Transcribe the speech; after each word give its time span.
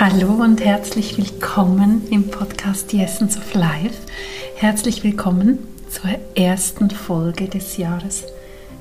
Hallo 0.00 0.42
und 0.42 0.60
herzlich 0.60 1.16
willkommen 1.16 2.02
im 2.10 2.28
Podcast 2.28 2.90
The 2.90 3.02
Essence 3.02 3.36
of 3.36 3.54
Life. 3.54 3.94
Herzlich 4.56 5.04
willkommen 5.04 5.60
zur 5.88 6.10
ersten 6.34 6.90
Folge 6.90 7.48
des 7.48 7.76
Jahres 7.76 8.24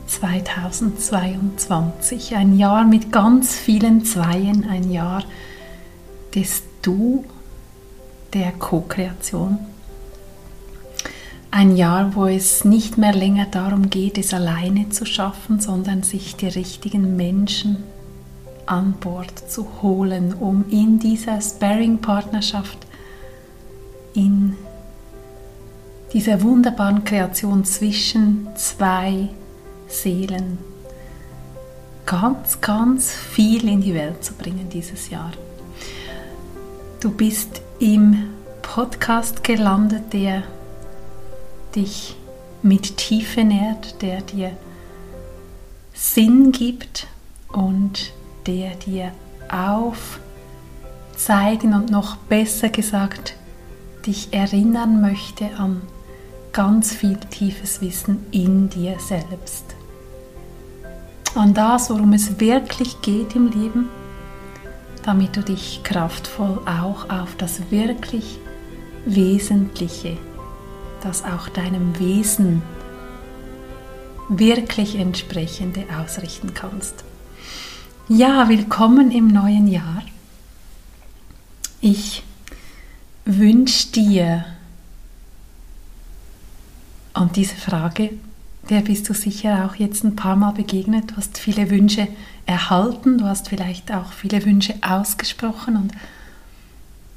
2022. 0.07 2.35
Ein 2.35 2.57
Jahr 2.57 2.83
mit 2.83 3.11
ganz 3.11 3.55
vielen 3.55 4.03
Zweien, 4.05 4.67
ein 4.67 4.91
Jahr 4.91 5.23
des 6.33 6.63
Du, 6.81 7.23
der 8.33 8.51
Co-Kreation. 8.53 9.59
Ein 11.51 11.77
Jahr, 11.77 12.15
wo 12.15 12.25
es 12.25 12.65
nicht 12.65 12.97
mehr 12.97 13.13
länger 13.13 13.45
darum 13.45 13.91
geht, 13.91 14.17
es 14.17 14.33
alleine 14.33 14.89
zu 14.89 15.05
schaffen, 15.05 15.59
sondern 15.59 16.01
sich 16.01 16.37
die 16.37 16.47
richtigen 16.47 17.15
Menschen 17.15 17.83
an 18.65 18.93
Bord 18.99 19.37
zu 19.49 19.81
holen, 19.81 20.33
um 20.33 20.65
in 20.69 20.99
dieser 20.99 21.41
Sparring-Partnerschaft, 21.41 22.77
in 24.13 24.55
dieser 26.13 26.41
wunderbaren 26.41 27.03
Kreation 27.03 27.65
zwischen 27.65 28.47
zwei 28.55 29.29
Seelen 29.87 30.59
ganz, 32.05 32.61
ganz 32.61 33.11
viel 33.11 33.67
in 33.67 33.81
die 33.81 33.93
Welt 33.93 34.23
zu 34.23 34.33
bringen 34.33 34.69
dieses 34.69 35.09
Jahr. 35.09 35.31
Du 36.99 37.11
bist 37.11 37.61
im 37.79 38.29
Podcast 38.61 39.43
gelandet, 39.43 40.13
der 40.13 40.43
dich 41.75 42.15
mit 42.61 42.97
Tiefe 42.97 43.43
nährt, 43.43 44.01
der 44.01 44.21
dir 44.21 44.51
Sinn 45.93 46.51
gibt 46.51 47.07
und 47.51 48.13
der 48.45 48.75
dir 48.75 49.11
aufzeigen 51.15 51.73
und 51.73 51.89
noch 51.89 52.17
besser 52.17 52.69
gesagt 52.69 53.35
dich 54.05 54.33
erinnern 54.33 55.01
möchte 55.01 55.49
an 55.57 55.81
ganz 56.51 56.93
viel 56.93 57.17
tiefes 57.17 57.81
Wissen 57.81 58.25
in 58.31 58.69
dir 58.69 58.99
selbst. 58.99 59.65
An 61.35 61.53
das, 61.53 61.89
worum 61.89 62.13
es 62.13 62.39
wirklich 62.39 63.01
geht 63.01 63.35
im 63.35 63.47
Leben, 63.47 63.89
damit 65.03 65.35
du 65.35 65.41
dich 65.41 65.81
kraftvoll 65.83 66.59
auch 66.65 67.09
auf 67.09 67.35
das 67.37 67.71
wirklich 67.71 68.39
Wesentliche, 69.05 70.17
das 71.01 71.23
auch 71.25 71.49
deinem 71.49 71.99
Wesen 71.99 72.61
wirklich 74.29 74.97
entsprechende 74.97 75.85
ausrichten 75.99 76.53
kannst. 76.53 77.03
Ja, 78.09 78.49
willkommen 78.49 79.11
im 79.11 79.27
neuen 79.27 79.65
Jahr. 79.65 80.03
Ich 81.79 82.21
wünsche 83.23 83.93
dir, 83.93 84.43
und 87.13 87.37
diese 87.37 87.55
Frage, 87.55 88.09
der 88.69 88.81
bist 88.81 89.07
du 89.07 89.13
sicher 89.13 89.65
auch 89.65 89.75
jetzt 89.75 90.03
ein 90.03 90.17
paar 90.17 90.35
Mal 90.35 90.51
begegnet, 90.51 91.11
du 91.11 91.15
hast 91.15 91.37
viele 91.37 91.69
Wünsche 91.69 92.09
erhalten, 92.45 93.19
du 93.19 93.23
hast 93.23 93.47
vielleicht 93.47 93.93
auch 93.93 94.11
viele 94.11 94.43
Wünsche 94.43 94.75
ausgesprochen 94.81 95.77
und 95.77 95.93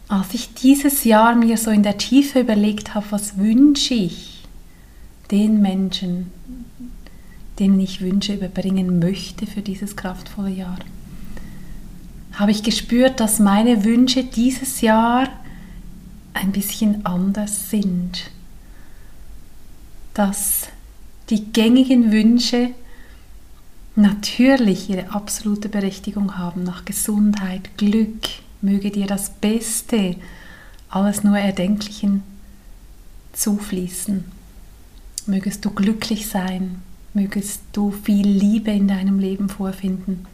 als 0.07 0.35
ich 0.35 0.55
dieses 0.55 1.03
Jahr 1.03 1.35
mir 1.35 1.57
so 1.57 1.73
in 1.73 1.83
der 1.83 1.99
Tiefe 1.99 2.39
überlegt 2.39 2.95
habe, 2.95 3.07
was 3.11 3.39
wünsche 3.39 3.95
ich 3.95 4.45
den 5.33 5.61
Menschen, 5.61 6.31
denen 7.59 7.81
ich 7.81 8.01
Wünsche 8.01 8.35
überbringen 8.35 8.99
möchte 8.99 9.47
für 9.47 9.63
dieses 9.63 9.97
kraftvolle 9.97 10.51
Jahr, 10.51 10.79
habe 12.33 12.51
ich 12.51 12.63
gespürt, 12.63 13.21
dass 13.21 13.39
meine 13.39 13.85
Wünsche 13.85 14.25
dieses 14.25 14.83
Jahr 14.83 15.29
ein 16.35 16.53
bisschen 16.53 17.07
anders 17.07 17.71
sind. 17.71 18.31
Dass 20.13 20.69
die 21.31 21.45
gängigen 21.53 22.13
Wünsche 22.13 22.71
natürlich 23.97 24.91
ihre 24.91 25.11
absolute 25.11 25.71
Berechtigung 25.71 26.37
haben 26.37 26.63
nach 26.63 26.85
Gesundheit, 26.85 27.79
Glück, 27.79 28.29
möge 28.61 28.91
dir 28.91 29.07
das 29.07 29.31
Beste, 29.31 30.17
alles 30.91 31.25
nur 31.25 31.39
Erdenklichen 31.39 32.23
zufließen. 33.33 34.25
Mögest 35.27 35.65
du 35.65 35.71
glücklich 35.71 36.29
sein, 36.29 36.83
mögest 37.17 37.63
du 37.73 37.91
viel 37.91 38.29
Liebe 38.29 38.71
in 38.71 38.87
deinem 38.87 39.19
Leben 39.19 39.49
vorfinden. 39.49 40.27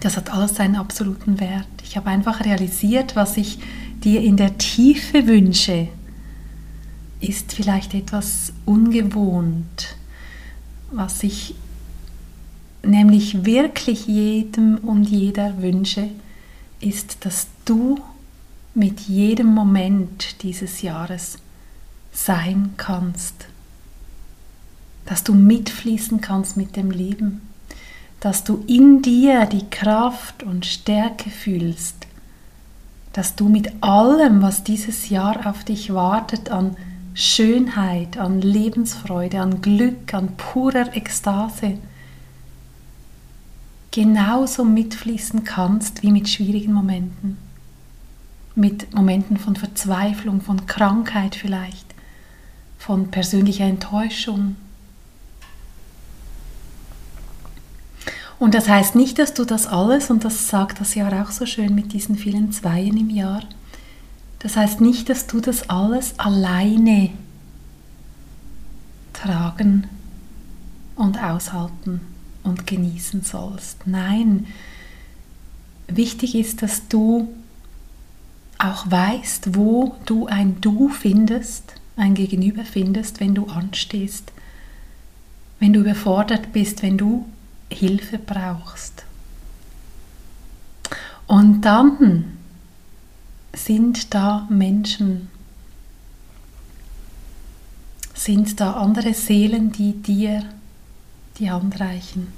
Das 0.00 0.16
hat 0.16 0.30
alles 0.30 0.56
seinen 0.56 0.74
absoluten 0.74 1.38
Wert. 1.38 1.68
Ich 1.84 1.96
habe 1.96 2.10
einfach 2.10 2.44
realisiert, 2.44 3.14
was 3.14 3.36
ich 3.36 3.60
dir 4.02 4.20
in 4.20 4.36
der 4.36 4.58
Tiefe 4.58 5.26
wünsche, 5.28 5.88
ist 7.20 7.52
vielleicht 7.52 7.94
etwas 7.94 8.52
ungewohnt, 8.66 9.96
was 10.90 11.22
ich 11.22 11.54
nämlich 12.82 13.46
wirklich 13.46 14.06
jedem 14.06 14.78
und 14.78 15.04
jeder 15.04 15.62
wünsche, 15.62 16.08
ist, 16.80 17.24
dass 17.24 17.46
du 17.64 18.00
mit 18.74 19.00
jedem 19.00 19.46
Moment 19.46 20.42
dieses 20.42 20.82
Jahres 20.82 21.38
sein 22.12 22.74
kannst 22.76 23.46
dass 25.06 25.24
du 25.24 25.34
mitfließen 25.34 26.20
kannst 26.20 26.56
mit 26.56 26.76
dem 26.76 26.90
Leben, 26.90 27.42
dass 28.20 28.44
du 28.44 28.64
in 28.66 29.02
dir 29.02 29.46
die 29.46 29.68
Kraft 29.68 30.42
und 30.42 30.64
Stärke 30.64 31.30
fühlst, 31.30 32.06
dass 33.12 33.36
du 33.36 33.48
mit 33.48 33.70
allem, 33.82 34.42
was 34.42 34.64
dieses 34.64 35.10
Jahr 35.10 35.46
auf 35.46 35.64
dich 35.64 35.92
wartet, 35.92 36.50
an 36.50 36.76
Schönheit, 37.14 38.18
an 38.18 38.40
Lebensfreude, 38.40 39.40
an 39.40 39.62
Glück, 39.62 40.14
an 40.14 40.36
purer 40.36 40.96
Ekstase, 40.96 41.78
genauso 43.92 44.64
mitfließen 44.64 45.44
kannst 45.44 46.02
wie 46.02 46.10
mit 46.10 46.28
schwierigen 46.28 46.72
Momenten, 46.72 47.36
mit 48.56 48.92
Momenten 48.92 49.36
von 49.36 49.54
Verzweiflung, 49.54 50.40
von 50.40 50.66
Krankheit 50.66 51.36
vielleicht, 51.36 51.86
von 52.78 53.12
persönlicher 53.12 53.66
Enttäuschung, 53.66 54.56
Und 58.44 58.52
das 58.52 58.68
heißt 58.68 58.94
nicht, 58.94 59.18
dass 59.18 59.32
du 59.32 59.46
das 59.46 59.66
alles, 59.66 60.10
und 60.10 60.22
das 60.22 60.48
sagt 60.48 60.78
das 60.78 60.94
Jahr 60.94 61.22
auch 61.22 61.30
so 61.30 61.46
schön 61.46 61.74
mit 61.74 61.94
diesen 61.94 62.14
vielen 62.14 62.52
Zweien 62.52 62.94
im 62.98 63.08
Jahr, 63.08 63.42
das 64.38 64.58
heißt 64.58 64.82
nicht, 64.82 65.08
dass 65.08 65.26
du 65.26 65.40
das 65.40 65.70
alles 65.70 66.18
alleine 66.18 67.08
tragen 69.14 69.86
und 70.94 71.22
aushalten 71.22 72.02
und 72.42 72.66
genießen 72.66 73.22
sollst. 73.22 73.86
Nein, 73.86 74.46
wichtig 75.86 76.34
ist, 76.34 76.60
dass 76.60 76.86
du 76.88 77.28
auch 78.58 78.90
weißt, 78.90 79.56
wo 79.56 79.96
du 80.04 80.26
ein 80.26 80.60
Du 80.60 80.90
findest, 80.90 81.76
ein 81.96 82.12
Gegenüber 82.12 82.66
findest, 82.66 83.20
wenn 83.20 83.34
du 83.34 83.46
anstehst, 83.46 84.32
wenn 85.60 85.72
du 85.72 85.80
überfordert 85.80 86.52
bist, 86.52 86.82
wenn 86.82 86.98
du 86.98 87.24
Hilfe 87.70 88.18
brauchst. 88.18 89.04
Und 91.26 91.62
dann 91.62 92.36
sind 93.54 94.14
da 94.14 94.46
Menschen, 94.50 95.30
sind 98.14 98.60
da 98.60 98.72
andere 98.74 99.14
Seelen, 99.14 99.72
die 99.72 99.92
dir 99.92 100.44
die 101.38 101.50
Hand 101.50 101.80
reichen. 101.80 102.28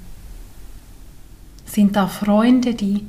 Sind 1.65 1.95
da 1.95 2.07
Freunde, 2.07 2.73
die 2.73 3.05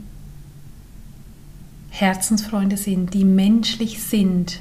Herzensfreunde 1.91 2.76
sind, 2.76 3.14
die 3.14 3.25
menschlich 3.25 4.03
sind 4.03 4.61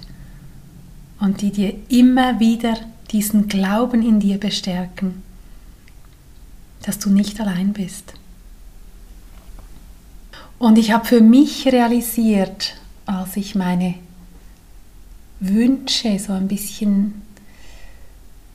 und 1.20 1.42
die 1.42 1.52
dir 1.52 1.74
immer 1.90 2.40
wieder 2.40 2.78
diesen 3.12 3.48
Glauben 3.48 4.02
in 4.02 4.20
dir 4.20 4.40
bestärken 4.40 5.24
dass 6.84 7.00
du 7.00 7.10
nicht 7.10 7.40
allein 7.40 7.74
bist. 7.74 8.14
Und 10.60 10.78
ich 10.78 10.92
habe 10.92 11.06
für 11.06 11.22
mich 11.22 11.68
realisiert, 11.68 12.76
als 13.06 13.38
ich 13.38 13.56
meine 13.56 13.96
Wünsche 15.40 16.18
so 16.18 16.34
ein 16.34 16.48
bisschen 16.48 17.22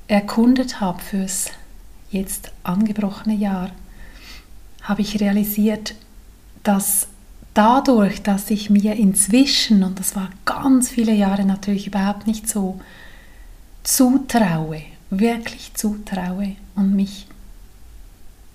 erkundet 0.09 0.81
habe 0.81 1.01
fürs 1.01 1.51
jetzt 2.11 2.53
angebrochene 2.65 3.35
Jahr, 3.37 3.71
habe 4.83 5.01
ich 5.03 5.21
realisiert, 5.21 5.95
dass 6.65 7.07
dadurch, 7.55 8.23
dass 8.23 8.51
ich 8.51 8.69
mir 8.69 8.95
inzwischen, 8.95 9.85
und 9.85 10.01
das 10.01 10.17
war 10.17 10.31
ganz 10.45 10.91
viele 10.91 11.13
Jahre 11.13 11.45
natürlich 11.45 11.87
überhaupt 11.87 12.27
nicht 12.27 12.49
so, 12.49 12.81
zutraue, 13.85 14.83
wirklich 15.11 15.75
zutraue 15.75 16.57
und 16.75 16.95
mich 16.95 17.27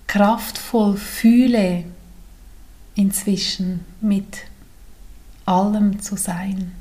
kraftvoll 0.08 0.96
fühle 0.96 1.84
inzwischen 2.96 3.84
mit 4.00 4.38
allem 5.44 6.00
zu 6.00 6.16
sein. 6.16 6.72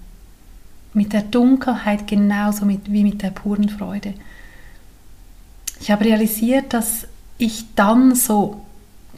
Mit 0.94 1.14
der 1.14 1.22
Dunkelheit 1.22 2.08
genauso 2.08 2.66
mit, 2.66 2.92
wie 2.92 3.04
mit 3.04 3.22
der 3.22 3.30
puren 3.30 3.70
Freude. 3.70 4.16
Ich 5.80 5.92
habe 5.92 6.06
realisiert, 6.06 6.74
dass 6.74 7.08
ich 7.38 7.66
dann 7.76 8.16
so 8.16 8.66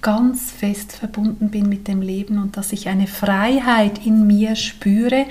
ganz 0.01 0.51
fest 0.51 0.91
verbunden 0.91 1.49
bin 1.49 1.69
mit 1.69 1.87
dem 1.87 2.01
Leben 2.01 2.39
und 2.39 2.57
dass 2.57 2.73
ich 2.73 2.89
eine 2.89 3.07
Freiheit 3.07 4.05
in 4.05 4.27
mir 4.27 4.55
spüre, 4.55 5.25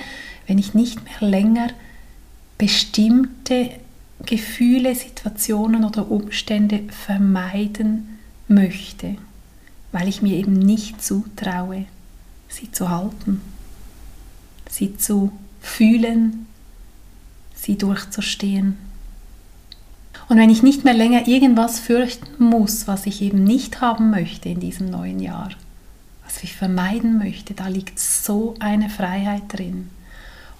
wenn 0.47 0.59
ich 0.59 0.73
nicht 0.73 1.01
mehr 1.05 1.29
länger 1.29 1.69
bestimmte 2.57 3.71
Gefühle, 4.25 4.95
Situationen 4.95 5.85
oder 5.85 6.11
Umstände 6.11 6.85
vermeiden 6.91 8.18
möchte, 8.49 9.17
weil 9.93 10.09
ich 10.09 10.23
mir 10.23 10.37
eben 10.37 10.55
nicht 10.55 11.03
zutraue, 11.03 11.87
sie 12.49 12.71
zu 12.71 12.89
halten, 12.89 13.41
sie 14.69 14.97
zu 14.97 15.33
fühlen, 15.61 16.47
sie 17.55 17.77
durchzustehen. 17.77 18.77
Und 20.29 20.39
wenn 20.39 20.51
ich 20.51 20.63
nicht 20.63 20.85
mehr 20.85 20.95
länger 20.95 21.27
irgendwas 21.27 21.79
fürchten 21.79 22.45
muss, 22.45 22.87
was 22.87 23.07
ich 23.07 23.23
eben 23.23 23.45
nicht 23.45 23.81
haben 23.81 24.11
möchte 24.11 24.49
in 24.49 24.61
diesem 24.61 24.91
neuen 24.91 25.21
Jahr, 25.21 25.51
was 26.25 26.43
ich 26.43 26.55
vermeiden 26.55 27.19
möchte, 27.19 27.55
da 27.55 27.69
liegt 27.69 27.99
so 27.99 28.55
eine 28.61 28.91
Freiheit 28.91 29.45
drin. 29.49 29.89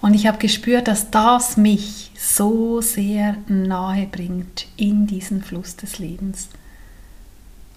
Und 0.01 0.13
ich 0.13 0.27
habe 0.27 0.37
gespürt, 0.37 0.87
dass 0.87 1.11
das 1.11 1.57
mich 1.57 2.11
so 2.17 2.81
sehr 2.81 3.35
nahe 3.47 4.07
bringt 4.07 4.65
in 4.77 5.07
diesen 5.07 5.43
Fluss 5.43 5.75
des 5.75 5.99
Lebens 5.99 6.49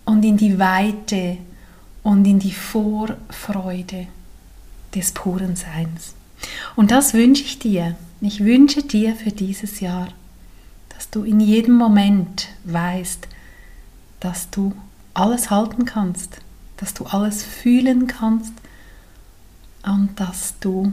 und 0.04 0.25
in 0.25 0.37
die 0.37 0.58
Weite 0.58 1.38
und 2.02 2.25
in 2.26 2.38
die 2.38 2.52
Vorfreude 2.52 4.06
des 4.94 5.12
puren 5.12 5.56
Seins. 5.56 6.14
Und 6.76 6.90
das 6.90 7.14
wünsche 7.14 7.44
ich 7.44 7.58
dir. 7.58 7.96
Ich 8.20 8.40
wünsche 8.40 8.82
dir 8.82 9.14
für 9.14 9.31
dieses 9.31 9.81
Jahr 9.81 10.08
dass 11.02 11.10
du 11.10 11.25
in 11.25 11.40
jedem 11.40 11.75
Moment 11.75 12.46
weißt, 12.62 13.26
dass 14.20 14.50
du 14.50 14.72
alles 15.14 15.50
halten 15.50 15.84
kannst, 15.84 16.38
dass 16.76 16.94
du 16.94 17.06
alles 17.06 17.43
fühlen 17.43 18.06
kannst 18.06 18.52
und 19.84 20.10
dass 20.14 20.54
du 20.60 20.93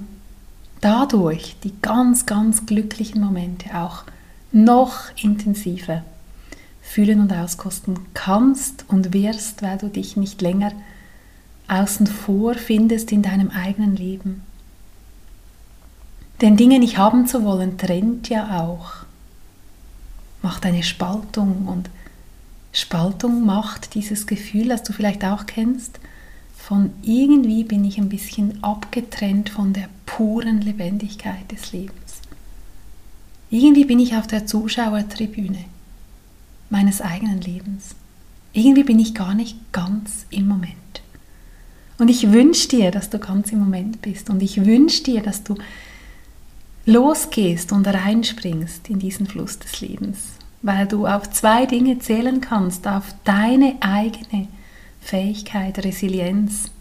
dadurch 0.82 1.58
die 1.64 1.80
ganz, 1.84 2.26
ganz 2.26 2.66
glücklichen 2.66 3.22
Momente 3.22 3.78
auch 3.78 4.04
noch 4.52 5.16
intensiver 5.22 6.04
fühlen 6.90 7.22
und 7.22 7.32
auskosten 7.32 8.00
kannst 8.16 8.84
und 8.88 9.14
wirst, 9.14 9.62
weil 9.62 9.78
du 9.78 9.90
dich 9.90 10.18
nicht 10.18 10.42
länger 10.42 10.72
außen 11.68 12.08
vor 12.08 12.56
findest 12.56 13.12
in 13.12 13.22
deinem 13.22 13.52
eigenen 13.52 13.96
Leben. 13.96 14.42
Denn 16.42 16.58
Dinge 16.58 16.80
nicht 16.80 16.98
haben 16.98 17.28
zu 17.28 17.44
wollen, 17.44 17.78
trennt 17.78 18.30
ja 18.30 18.62
auch 18.62 19.06
macht 20.42 20.66
eine 20.66 20.82
Spaltung 20.82 21.68
und 21.68 21.92
Spaltung 22.72 23.46
macht 23.46 23.94
dieses 23.94 24.26
Gefühl, 24.26 24.70
das 24.70 24.82
du 24.84 24.94
vielleicht 24.94 25.24
auch 25.26 25.46
kennst, 25.46 26.00
von 26.58 26.92
irgendwie 27.04 27.66
bin 27.66 27.84
ich 27.84 28.00
ein 28.00 28.10
bisschen 28.10 28.64
abgetrennt 28.64 29.50
von 29.50 29.74
der 29.74 29.90
puren 30.06 30.62
Lebendigkeit 30.62 31.52
des 31.52 31.72
Lebens. 31.72 32.22
Irgendwie 33.52 33.86
bin 33.86 34.00
ich 34.00 34.16
auf 34.16 34.28
der 34.28 34.48
Zuschauertribüne 34.48 35.66
meines 36.70 37.02
eigenen 37.02 37.42
Lebens. 37.42 37.96
Irgendwie 38.54 38.84
bin 38.84 39.00
ich 39.00 39.14
gar 39.14 39.34
nicht 39.34 39.58
ganz 39.72 40.26
im 40.30 40.48
Moment. 40.48 40.76
Und 41.98 42.08
ich 42.08 42.32
wünsche 42.32 42.70
dir, 42.70 42.92
dass 42.92 43.10
du 43.10 43.20
ganz 43.20 43.52
im 43.52 43.60
Moment 43.60 44.02
bist. 44.02 44.30
Und 44.30 44.42
ich 44.42 44.66
wünsche 44.66 45.04
dir, 45.04 45.22
dass 45.22 45.44
du 45.44 45.56
losgehst 46.86 47.72
und 47.72 47.88
reinspringst 47.88 48.90
in 48.90 49.00
diesen 49.00 49.28
Fluss 49.28 49.60
des 49.60 49.82
Lebens, 49.82 50.20
weil 50.62 50.88
du 50.88 51.06
auf 51.06 51.30
zwei 51.30 51.66
Dinge 51.66 52.00
zählen 52.00 52.42
kannst, 52.42 52.88
auf 52.88 53.14
deine 53.26 53.76
eigene 53.82 54.48
Fähigkeit, 55.02 55.84
Resilienz 55.84 56.72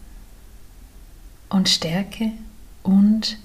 und 1.48 1.68
Stärke 1.68 2.32
und 2.82 3.38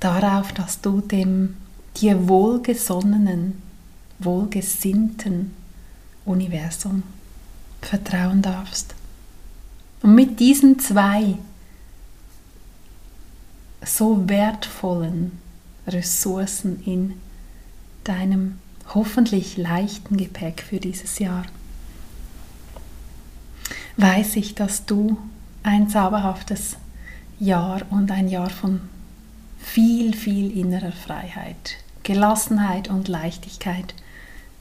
darauf, 0.00 0.52
dass 0.52 0.80
du 0.80 1.00
dem 1.00 1.56
dir 1.96 2.28
wohlgesonnenen, 2.28 3.62
wohlgesinnten 4.18 5.54
Universum 6.24 7.02
vertrauen 7.82 8.42
darfst. 8.42 8.94
Und 10.02 10.14
mit 10.14 10.40
diesen 10.40 10.78
zwei 10.78 11.36
so 13.84 14.28
wertvollen 14.28 15.32
Ressourcen 15.86 16.82
in 16.84 17.14
deinem 18.04 18.58
hoffentlich 18.94 19.56
leichten 19.56 20.16
Gepäck 20.16 20.62
für 20.62 20.78
dieses 20.78 21.18
Jahr, 21.18 21.44
weiß 23.96 24.36
ich, 24.36 24.54
dass 24.54 24.86
du 24.86 25.18
ein 25.62 25.88
zauberhaftes 25.88 26.76
Jahr 27.38 27.82
und 27.90 28.10
ein 28.10 28.28
Jahr 28.28 28.50
von 28.50 28.80
viel, 29.58 30.14
viel 30.14 30.56
innerer 30.56 30.92
Freiheit, 30.92 31.76
Gelassenheit 32.02 32.88
und 32.88 33.08
Leichtigkeit 33.08 33.94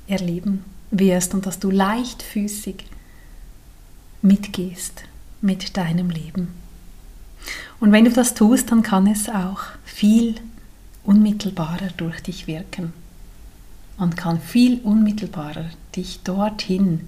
erleben 0.07 0.63
wirst 0.91 1.33
und 1.33 1.45
dass 1.45 1.59
du 1.59 1.71
leichtfüßig 1.71 2.85
mitgehst 4.21 5.03
mit 5.41 5.75
deinem 5.77 6.09
Leben. 6.09 6.49
Und 7.79 7.91
wenn 7.91 8.05
du 8.05 8.11
das 8.11 8.33
tust, 8.33 8.71
dann 8.71 8.83
kann 8.83 9.07
es 9.07 9.27
auch 9.27 9.59
viel 9.83 10.35
unmittelbarer 11.03 11.89
durch 11.97 12.21
dich 12.21 12.47
wirken 12.47 12.93
und 13.97 14.15
kann 14.15 14.39
viel 14.39 14.79
unmittelbarer 14.79 15.65
dich 15.95 16.21
dorthin 16.23 17.01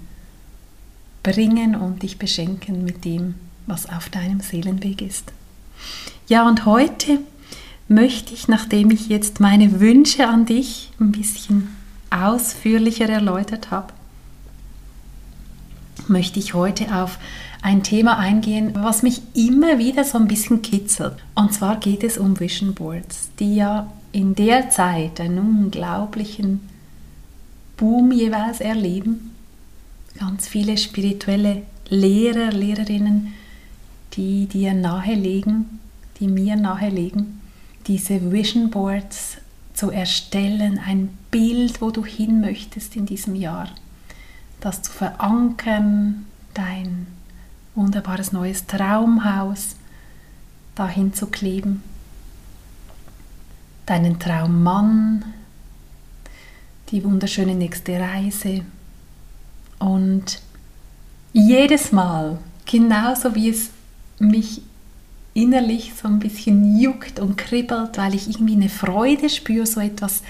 bringen 1.24 1.75
und 1.75 2.03
dich 2.03 2.18
beschenken 2.19 2.83
mit 2.83 3.06
dem, 3.06 3.36
was 3.65 3.89
auf 3.89 4.09
deinem 4.09 4.42
Seelenweg 4.42 5.01
ist. 5.01 5.31
Ja, 6.27 6.47
und 6.47 6.65
heute 6.65 7.19
möchte 7.88 8.33
ich, 8.33 8.47
nachdem 8.47 8.92
ich 8.92 9.07
jetzt 9.07 9.39
meine 9.39 9.80
Wünsche 9.80 10.27
an 10.27 10.45
dich 10.45 10.92
ein 11.00 11.12
bisschen 11.12 11.75
ausführlicher 12.24 13.10
erläutert 13.10 13.72
habe, 13.72 13.94
möchte 16.07 16.40
ich 16.40 16.54
heute 16.54 16.95
auf 16.95 17.18
ein 17.62 17.81
Thema 17.81 18.18
eingehen, 18.18 18.74
was 18.76 19.02
mich 19.02 19.22
immer 19.34 19.80
wieder 19.80 20.04
so 20.04 20.18
ein 20.18 20.28
bisschen 20.28 20.62
kitzelt. 20.62 21.16
Und 21.34 21.54
zwar 21.54 21.78
geht 21.78 22.04
es 22.04 22.18
um 22.18 22.40
Vision 22.40 22.76
Boards, 22.76 23.30
die 23.40 23.56
ja 23.56 23.92
in 24.12 24.36
der 24.36 24.69
Zeit 24.69 25.19
einen 25.19 25.40
unglaublichen 25.40 26.62
Boom 27.78 28.12
jeweils 28.12 28.62
erleben. 28.62 29.31
Ganz 30.19 30.48
viele 30.48 30.78
spirituelle 30.78 31.64
Lehrer, 31.90 32.52
Lehrerinnen, 32.52 33.34
die 34.14 34.45
dir 34.45 34.74
nahelegen, 34.74 35.80
die 36.19 36.28
mir 36.28 36.56
nahelegen, 36.56 37.42
diese 37.88 38.31
Vision 38.31 38.69
Boards 38.69 39.38
zu 39.76 39.92
erstellen, 39.92 40.80
ein 40.80 41.10
Bild, 41.30 41.82
wo 41.82 41.92
du 41.92 42.06
hin 42.06 42.42
möchtest 42.42 42.96
in 42.96 43.06
diesem 43.06 43.36
Jahr, 43.36 43.70
das 44.62 44.82
zu 44.82 44.92
verankern, 44.92 46.26
dein 46.54 47.08
wunderbares 47.76 48.32
neues 48.32 48.66
Traumhaus 48.66 49.76
dahin 50.76 51.14
zu 51.14 51.28
kleben, 51.28 51.84
deinen 53.86 54.18
Traummann, 54.18 55.26
die 56.90 57.04
wunderschöne 57.04 57.54
nächste 57.54 58.00
Reise. 58.00 58.62
Und 59.78 60.42
jedes 61.34 61.92
Mal, 61.92 62.40
genauso 62.66 63.36
wie 63.36 63.50
es 63.50 63.70
mich 64.20 64.62
innerlich 65.35 65.94
so 65.94 66.07
ein 66.07 66.18
bisschen 66.18 66.80
juckt 66.80 67.19
und 67.19 67.37
kribbelt, 67.37 67.99
weil 67.99 68.15
ich 68.15 68.27
irgendwie 68.27 68.56
eine 68.56 68.69
Freude 68.69 69.30
spüre, 69.30 69.68
so 69.68 69.80
etwas 69.80 70.23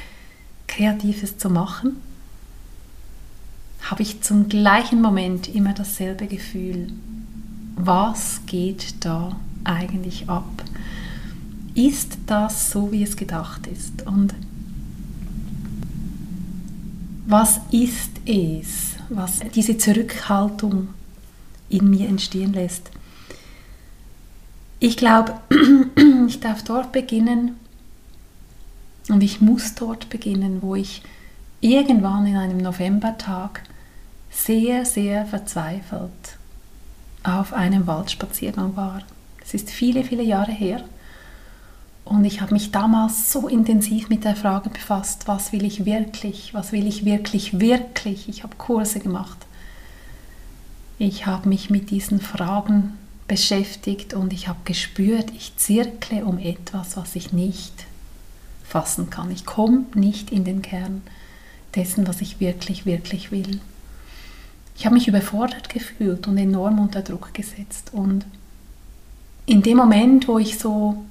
Kreatives 0.68 1.38
zu 1.38 1.50
machen, 1.50 2.02
habe 3.82 4.02
ich 4.02 4.22
zum 4.22 4.50
gleichen 4.50 5.02
Moment 5.02 5.48
immer 5.48 5.74
dasselbe 5.74 6.28
Gefühl 6.28 6.92
was 7.76 8.42
geht 8.46 8.96
da 9.02 9.36
eigentlich 9.64 10.30
ab? 10.30 10.64
Ist 11.74 12.18
das 12.26 12.72
so, 12.72 12.92
wie 12.92 13.04
es 13.04 13.18
gedacht 13.18 13.68
ist? 13.68 14.06
Und 14.08 14.34
was 17.28 17.60
ist 17.72 18.12
es, 18.26 18.96
was 19.10 19.40
diese 19.54 19.78
Zurückhaltung 19.78 20.90
in 21.70 21.90
mir 21.90 22.08
entstehen 22.08 22.54
lässt? 22.54 22.92
Ich 24.80 24.98
glaube, 24.98 25.40
ich 26.28 26.40
darf 26.40 26.64
dort 26.64 26.92
beginnen 26.92 27.58
und 29.10 29.24
ich 29.24 29.42
muss 29.42 29.76
dort 29.76 30.10
beginnen, 30.10 30.62
wo 30.62 30.76
ich 30.76 31.02
irgendwann 31.62 32.26
in 32.26 32.36
einem 32.36 32.58
Novembertag 32.58 33.64
sehr, 34.30 34.86
sehr 34.86 35.26
verzweifelt 35.26 36.12
auf 37.24 37.54
einem 37.54 37.88
Waldspaziergang 37.88 38.76
war. 38.76 39.02
Das 39.40 39.54
ist 39.54 39.70
viele, 39.72 40.04
viele 40.04 40.24
Jahre 40.24 40.52
her. 40.52 40.84
Und 42.04 42.24
ich 42.26 42.42
habe 42.42 42.54
mich 42.54 42.72
damals 42.72 43.32
so 43.32 43.48
intensiv 43.48 44.10
mit 44.10 44.26
der 44.26 44.36
Frage 44.36 44.70
befasst, 44.70 45.28
was 45.28 45.52
will 45.52 45.66
ich 45.66 45.86
wirklich, 45.86 46.54
was 46.54 46.72
will 46.72 46.86
ich 46.86 47.04
wirklich, 47.06 47.60
wirklich. 47.60 48.30
Ich 48.30 48.44
habe 48.44 48.56
Kurse 48.58 49.00
gemacht. 49.00 49.38
Ich 51.00 51.26
habe 51.26 51.50
mich 51.50 51.70
mit 51.72 51.90
diesen 51.90 52.20
Fragen 52.20 52.94
beschäftigt 53.28 54.14
und 54.14 54.34
ich 54.34 54.48
habe 54.48 54.60
gespürt, 54.66 55.32
ich 55.36 55.56
zirkle 55.58 56.26
um 56.26 56.38
etwas, 56.38 56.96
was 56.96 57.16
ich 57.16 57.34
nicht 57.34 57.86
fassen 58.64 59.10
kann. 59.10 59.32
Ich 59.32 59.46
komme 59.46 59.86
nicht 59.96 60.32
in 60.32 60.44
den 60.44 60.62
Kern 60.62 61.02
dessen, 61.76 62.08
was 62.08 62.22
ich 62.22 62.40
wirklich, 62.40 62.86
wirklich 62.86 63.32
will. 63.32 63.60
Ich 64.78 64.86
habe 64.86 64.96
mich 64.96 65.08
überfordert 65.08 65.70
gefühlt 65.70 66.28
und 66.28 66.38
enorm 66.38 66.80
unter 66.80 67.02
Druck 67.02 67.34
gesetzt. 67.34 67.92
Und 67.94 68.26
in 69.46 69.62
dem 69.62 69.78
Moment, 69.78 70.28
wo 70.28 70.38
ich 70.38 70.60
so 70.60 71.06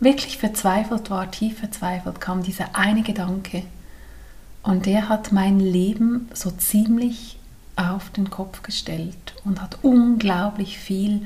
wirklich 0.00 0.38
verzweifelt 0.38 1.10
war, 1.10 1.30
tief 1.30 1.58
verzweifelt, 1.58 2.20
kam 2.20 2.42
dieser 2.42 2.76
eine 2.76 3.02
Gedanke. 3.02 3.64
Und 4.62 4.86
der 4.86 5.08
hat 5.08 5.32
mein 5.32 5.58
Leben 5.58 6.28
so 6.34 6.50
ziemlich 6.50 7.38
auf 7.76 8.10
den 8.10 8.30
Kopf 8.30 8.62
gestellt 8.62 9.34
und 9.44 9.60
hat 9.60 9.78
unglaublich 9.82 10.78
viel 10.78 11.22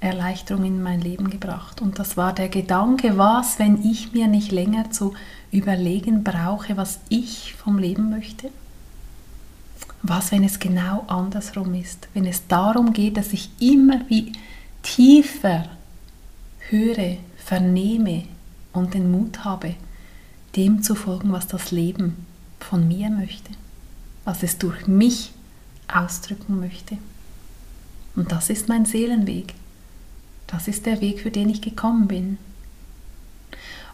Erleichterung 0.00 0.64
in 0.64 0.82
mein 0.82 1.00
Leben 1.00 1.30
gebracht. 1.30 1.80
Und 1.80 1.98
das 1.98 2.16
war 2.16 2.32
der 2.32 2.48
Gedanke, 2.48 3.18
was, 3.18 3.58
wenn 3.58 3.84
ich 3.84 4.12
mir 4.12 4.26
nicht 4.26 4.50
länger 4.50 4.90
zu 4.90 5.14
überlegen 5.52 6.24
brauche, 6.24 6.76
was 6.76 7.00
ich 7.08 7.54
vom 7.54 7.78
Leben 7.78 8.10
möchte? 8.10 8.50
Was, 10.02 10.32
wenn 10.32 10.42
es 10.42 10.58
genau 10.58 11.04
andersrum 11.06 11.74
ist? 11.74 12.08
Wenn 12.14 12.26
es 12.26 12.48
darum 12.48 12.92
geht, 12.92 13.16
dass 13.16 13.32
ich 13.32 13.50
immer 13.60 14.00
wie 14.08 14.32
tiefer 14.82 15.66
höre, 16.58 17.18
vernehme 17.36 18.24
und 18.72 18.94
den 18.94 19.12
Mut 19.12 19.44
habe, 19.44 19.76
dem 20.56 20.82
zu 20.82 20.96
folgen, 20.96 21.32
was 21.32 21.46
das 21.46 21.70
Leben 21.70 22.26
von 22.58 22.88
mir 22.88 23.10
möchte, 23.10 23.50
was 24.24 24.42
es 24.42 24.58
durch 24.58 24.86
mich 24.88 25.32
ausdrücken 25.94 26.60
möchte. 26.60 26.98
Und 28.14 28.32
das 28.32 28.50
ist 28.50 28.68
mein 28.68 28.84
Seelenweg. 28.84 29.54
Das 30.46 30.68
ist 30.68 30.86
der 30.86 31.00
Weg, 31.00 31.20
für 31.20 31.30
den 31.30 31.48
ich 31.48 31.62
gekommen 31.62 32.08
bin. 32.08 32.38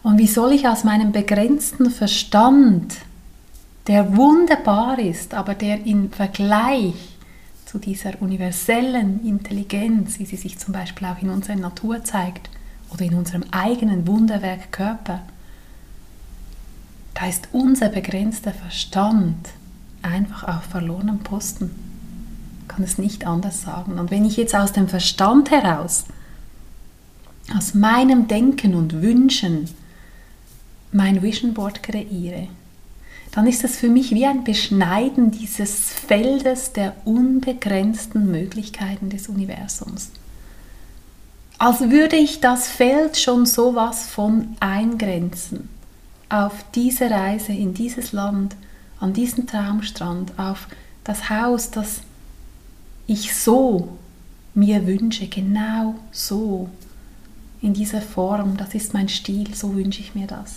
Und 0.03 0.19
wie 0.19 0.27
soll 0.27 0.53
ich 0.53 0.67
aus 0.67 0.85
meinem 0.85 1.13
begrenzten 1.13 1.91
Verstand, 1.91 2.97
der 3.87 4.17
wunderbar 4.17 4.99
ist, 4.99 5.35
aber 5.35 5.55
der 5.55 5.87
im 5.87 6.11
Vergleich 6.11 6.95
zu 7.65 7.79
dieser 7.79 8.21
universellen 8.21 9.27
Intelligenz, 9.27 10.19
wie 10.19 10.27
sie 10.27 10.37
sich 10.37 10.59
zum 10.59 10.73
Beispiel 10.73 11.07
auch 11.07 11.21
in 11.21 11.31
unserer 11.31 11.57
Natur 11.57 12.05
zeigt, 12.05 12.49
oder 12.91 13.05
in 13.05 13.15
unserem 13.15 13.45
eigenen 13.51 14.07
Wunderwerk 14.07 14.73
Körper, 14.73 15.21
da 17.15 17.27
ist 17.27 17.49
unser 17.53 17.89
begrenzter 17.89 18.53
Verstand 18.53 19.49
einfach 20.03 20.45
auf 20.45 20.65
verlorenem 20.65 21.19
Posten. 21.19 21.88
Kann 22.79 22.85
es 22.85 22.97
nicht 22.97 23.27
anders 23.27 23.63
sagen. 23.63 23.99
Und 23.99 24.13
wenn 24.13 24.25
ich 24.25 24.37
jetzt 24.37 24.55
aus 24.55 24.73
dem 24.73 24.87
Verstand 24.87 25.51
heraus, 25.51 26.05
aus 27.57 27.75
meinem 27.75 28.29
Denken 28.29 28.77
und 28.77 29.03
Wünschen 29.03 29.69
mein 30.93 31.21
Vision 31.21 31.55
Board 31.55 31.83
kreiere, 31.83 32.47
dann 33.33 33.49
ist 33.49 33.65
das 33.65 33.77
für 33.77 33.89
mich 33.89 34.13
wie 34.13 34.27
ein 34.27 34.45
Beschneiden 34.45 35.33
dieses 35.33 35.91
Feldes 35.93 36.73
der 36.73 36.95
unbegrenzten 37.05 38.31
Möglichkeiten 38.31 39.11
des 39.11 39.29
Universums 39.29 40.13
als 41.59 41.81
würde 41.91 42.17
ich 42.17 42.41
das 42.41 42.69
Feld 42.69 43.19
schon 43.19 43.45
sowas 43.45 44.07
von 44.07 44.57
eingrenzen 44.61 45.69
auf 46.29 46.53
diese 46.75 47.11
Reise 47.11 47.53
in 47.53 47.75
dieses 47.75 48.13
Land, 48.13 48.55
an 49.01 49.13
diesen 49.13 49.47
Traumstrand, 49.47 50.39
auf 50.39 50.69
das 51.03 51.31
Haus, 51.31 51.71
das 51.71 52.03
ich 53.09 53.35
so 53.35 53.99
mir 54.55 54.87
wünsche, 54.87 55.27
genau 55.27 55.97
so, 56.13 56.69
in 57.61 57.75
dieser 57.75 58.03
Form, 58.03 58.57
das 58.57 58.75
ist 58.75 58.95
mein 58.95 59.09
Stil, 59.09 59.53
so 59.55 59.75
wünsche 59.75 60.01
ich 60.01 60.15
mir 60.15 60.29
das. 60.29 60.57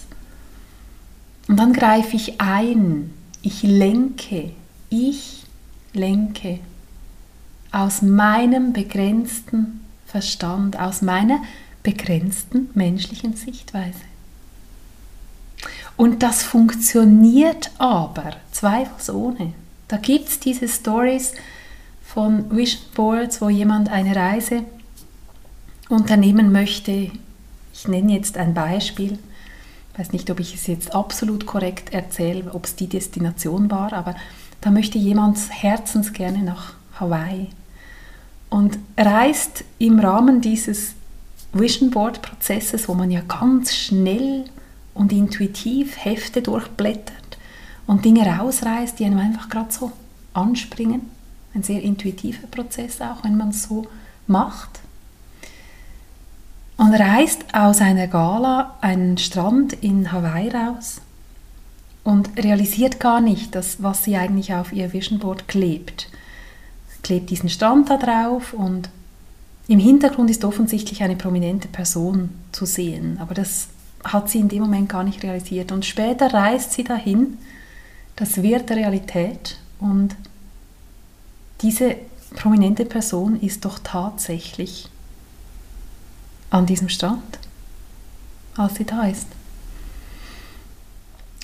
Und 1.47 1.57
dann 1.57 1.73
greife 1.73 2.15
ich 2.15 2.39
ein, 2.39 3.11
ich 3.41 3.63
lenke, 3.63 4.51
ich 4.89 5.43
lenke 5.93 6.59
aus 7.71 8.03
meinem 8.03 8.73
begrenzten 8.73 9.79
Verstand, 10.05 10.77
aus 10.77 11.01
meiner 11.01 11.41
begrenzten 11.83 12.69
menschlichen 12.75 13.35
Sichtweise. 13.35 14.01
Und 15.95 16.21
das 16.21 16.43
funktioniert 16.43 17.71
aber 17.77 18.33
zweifelsohne. 18.51 19.53
Da 19.87 19.97
gibt 19.97 20.29
es 20.29 20.39
diese 20.39 20.67
Stories 20.67 21.33
von 22.13 22.51
Vision 22.51 22.81
Boards, 22.93 23.41
wo 23.41 23.47
jemand 23.47 23.89
eine 23.89 24.13
Reise 24.13 24.63
unternehmen 25.87 26.51
möchte. 26.51 27.09
Ich 27.73 27.87
nenne 27.87 28.13
jetzt 28.13 28.37
ein 28.37 28.53
Beispiel. 28.53 29.17
Ich 29.93 29.99
weiß 29.99 30.11
nicht, 30.11 30.29
ob 30.29 30.41
ich 30.41 30.53
es 30.53 30.67
jetzt 30.67 30.93
absolut 30.93 31.45
korrekt 31.45 31.93
erzähle, 31.93 32.53
ob 32.53 32.65
es 32.65 32.75
die 32.75 32.87
Destination 32.87 33.71
war, 33.71 33.93
aber 33.93 34.15
da 34.59 34.71
möchte 34.71 34.97
jemand 34.97 35.37
herzens 35.49 36.11
gerne 36.11 36.39
nach 36.39 36.73
Hawaii 36.99 37.47
und 38.49 38.77
reist 38.97 39.63
im 39.79 39.99
Rahmen 39.99 40.41
dieses 40.41 40.95
Vision 41.53 41.91
Board 41.91 42.21
Prozesses, 42.21 42.89
wo 42.89 42.93
man 42.93 43.09
ja 43.09 43.21
ganz 43.21 43.73
schnell 43.73 44.45
und 44.93 45.13
intuitiv 45.13 45.95
Hefte 46.03 46.41
durchblättert 46.41 47.37
und 47.87 48.03
Dinge 48.03 48.25
rausreißt, 48.25 48.99
die 48.99 49.05
einem 49.05 49.19
einfach 49.19 49.47
gerade 49.47 49.71
so 49.71 49.93
anspringen. 50.33 51.20
Ein 51.53 51.63
sehr 51.63 51.81
intuitiver 51.81 52.47
Prozess 52.47 53.01
auch, 53.01 53.23
wenn 53.23 53.37
man 53.37 53.49
es 53.49 53.63
so 53.63 53.87
macht. 54.27 54.79
Und 56.77 56.93
reist 56.93 57.43
aus 57.53 57.81
einer 57.81 58.07
Gala 58.07 58.77
einen 58.81 59.17
Strand 59.17 59.73
in 59.73 60.11
Hawaii 60.11 60.49
raus 60.49 61.01
und 62.03 62.29
realisiert 62.37 62.99
gar 62.99 63.21
nicht, 63.21 63.53
dass, 63.53 63.83
was 63.83 64.03
sie 64.03 64.17
eigentlich 64.17 64.53
auf 64.53 64.73
ihr 64.73 64.91
Vision 64.91 65.19
Board 65.19 65.47
klebt 65.47 66.07
klebt 67.03 67.29
diesen 67.29 67.49
Strand 67.49 67.89
da 67.89 67.97
drauf 67.97 68.53
und 68.53 68.89
im 69.67 69.79
Hintergrund 69.79 70.29
ist 70.29 70.43
offensichtlich 70.43 71.03
eine 71.03 71.15
prominente 71.15 71.67
Person 71.67 72.29
zu 72.51 72.65
sehen, 72.65 73.17
aber 73.19 73.33
das 73.33 73.67
hat 74.03 74.29
sie 74.29 74.39
in 74.39 74.49
dem 74.49 74.63
Moment 74.63 74.89
gar 74.89 75.03
nicht 75.03 75.21
realisiert. 75.23 75.71
Und 75.71 75.85
später 75.85 76.33
reist 76.33 76.73
sie 76.73 76.83
dahin, 76.83 77.37
das 78.15 78.41
wird 78.41 78.71
Realität 78.71 79.57
und 79.79 80.15
diese 81.61 81.95
prominente 82.35 82.85
Person 82.85 83.39
ist 83.39 83.65
doch 83.65 83.79
tatsächlich 83.79 84.89
an 86.49 86.65
diesem 86.65 86.89
Strand, 86.89 87.39
als 88.57 88.75
sie 88.75 88.85
da 88.85 89.03
ist. 89.03 89.27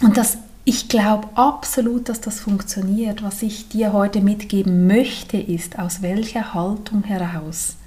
Und 0.01 0.17
das 0.17 0.38
ich 0.69 0.89
glaube 0.89 1.29
absolut, 1.36 2.09
dass 2.09 2.19
das 2.19 2.41
funktioniert. 2.41 3.24
Was 3.24 3.41
ich 3.41 3.69
dir 3.69 3.93
heute 3.93 4.19
mitgeben 4.19 4.86
möchte, 4.86 5.38
ist, 5.38 5.79
aus 5.79 6.01
welcher 6.01 6.53
Haltung 6.53 7.05
heraus, 7.05 7.77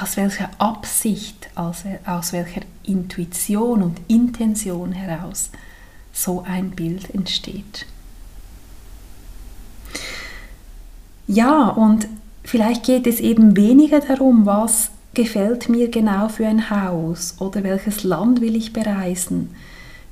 aus 0.00 0.16
welcher 0.16 0.50
Absicht, 0.58 1.50
aus, 1.56 1.78
aus 2.06 2.32
welcher 2.32 2.60
Intuition 2.84 3.82
und 3.82 4.00
Intention 4.06 4.92
heraus 4.92 5.50
so 6.12 6.44
ein 6.46 6.70
Bild 6.70 7.12
entsteht. 7.12 7.86
Ja, 11.28 11.68
und 11.68 12.08
vielleicht 12.42 12.84
geht 12.84 13.06
es 13.06 13.20
eben 13.20 13.56
weniger 13.56 14.00
darum, 14.00 14.44
was 14.44 14.90
gefällt 15.14 15.68
mir 15.68 15.88
genau 15.88 16.28
für 16.28 16.48
ein 16.48 16.70
Haus 16.70 17.36
oder 17.38 17.62
welches 17.62 18.02
Land 18.02 18.40
will 18.40 18.56
ich 18.56 18.72
bereisen 18.72 19.50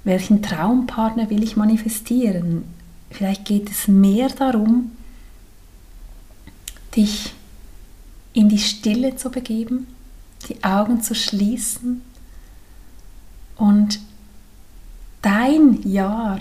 welchen 0.07 0.41
Traumpartner 0.41 1.31
will 1.31 1.43
ich 1.43 1.57
manifestieren? 1.57 2.63
Vielleicht 3.11 3.45
geht 3.45 3.69
es 3.69 3.89
mehr 3.89 4.29
darum, 4.29 4.93
dich 6.95 7.35
in 8.33 8.49
die 8.49 8.59
Stille 8.59 9.17
zu 9.17 9.31
begeben, 9.31 9.89
die 10.49 10.63
Augen 10.63 11.03
zu 11.03 11.17
schließen 11.17 12.03
und 13.57 13.99
dein 15.23 15.83
Jahr, 15.83 16.39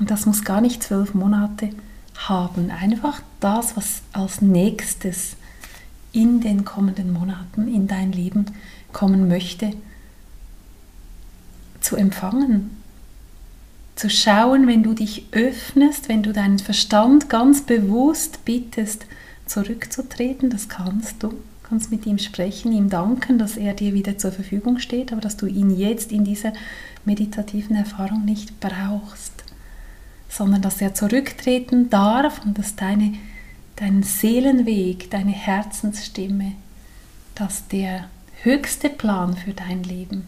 und 0.00 0.10
das 0.10 0.26
muss 0.26 0.42
gar 0.42 0.60
nicht 0.60 0.82
zwölf 0.82 1.14
Monate 1.14 1.70
haben, 2.28 2.70
einfach 2.70 3.22
das, 3.40 3.76
was 3.76 4.02
als 4.12 4.40
nächstes 4.40 5.36
in 6.12 6.40
den 6.40 6.64
kommenden 6.64 7.12
Monaten 7.12 7.72
in 7.72 7.86
dein 7.86 8.12
Leben 8.12 8.46
kommen 8.92 9.28
möchte, 9.28 9.72
zu 11.80 11.96
empfangen. 11.96 12.76
Zu 13.96 14.10
schauen, 14.10 14.66
wenn 14.66 14.82
du 14.82 14.94
dich 14.94 15.26
öffnest, 15.32 16.08
wenn 16.08 16.22
du 16.22 16.32
deinen 16.32 16.58
Verstand 16.58 17.28
ganz 17.28 17.62
bewusst 17.62 18.44
bittest, 18.44 19.06
zurückzutreten, 19.46 20.48
das 20.48 20.68
kannst 20.68 21.22
du, 21.22 21.34
kannst 21.64 21.90
mit 21.90 22.06
ihm 22.06 22.18
sprechen, 22.18 22.72
ihm 22.72 22.88
danken, 22.88 23.38
dass 23.38 23.56
er 23.56 23.74
dir 23.74 23.94
wieder 23.94 24.16
zur 24.16 24.32
Verfügung 24.32 24.78
steht, 24.78 25.12
aber 25.12 25.20
dass 25.20 25.36
du 25.36 25.46
ihn 25.46 25.70
jetzt 25.70 26.12
in 26.12 26.24
dieser 26.24 26.52
meditativen 27.04 27.76
Erfahrung 27.76 28.24
nicht 28.24 28.60
brauchst, 28.60 29.44
sondern 30.30 30.62
dass 30.62 30.80
er 30.80 30.94
zurücktreten 30.94 31.90
darf 31.90 32.40
und 32.44 32.56
dass 32.56 32.76
deine, 32.76 33.14
dein 33.76 34.02
Seelenweg, 34.02 35.10
deine 35.10 35.32
Herzensstimme, 35.32 36.52
dass 37.34 37.66
der 37.68 38.08
höchste 38.42 38.88
Plan 38.88 39.36
für 39.36 39.52
dein 39.52 39.82
Leben 39.82 40.26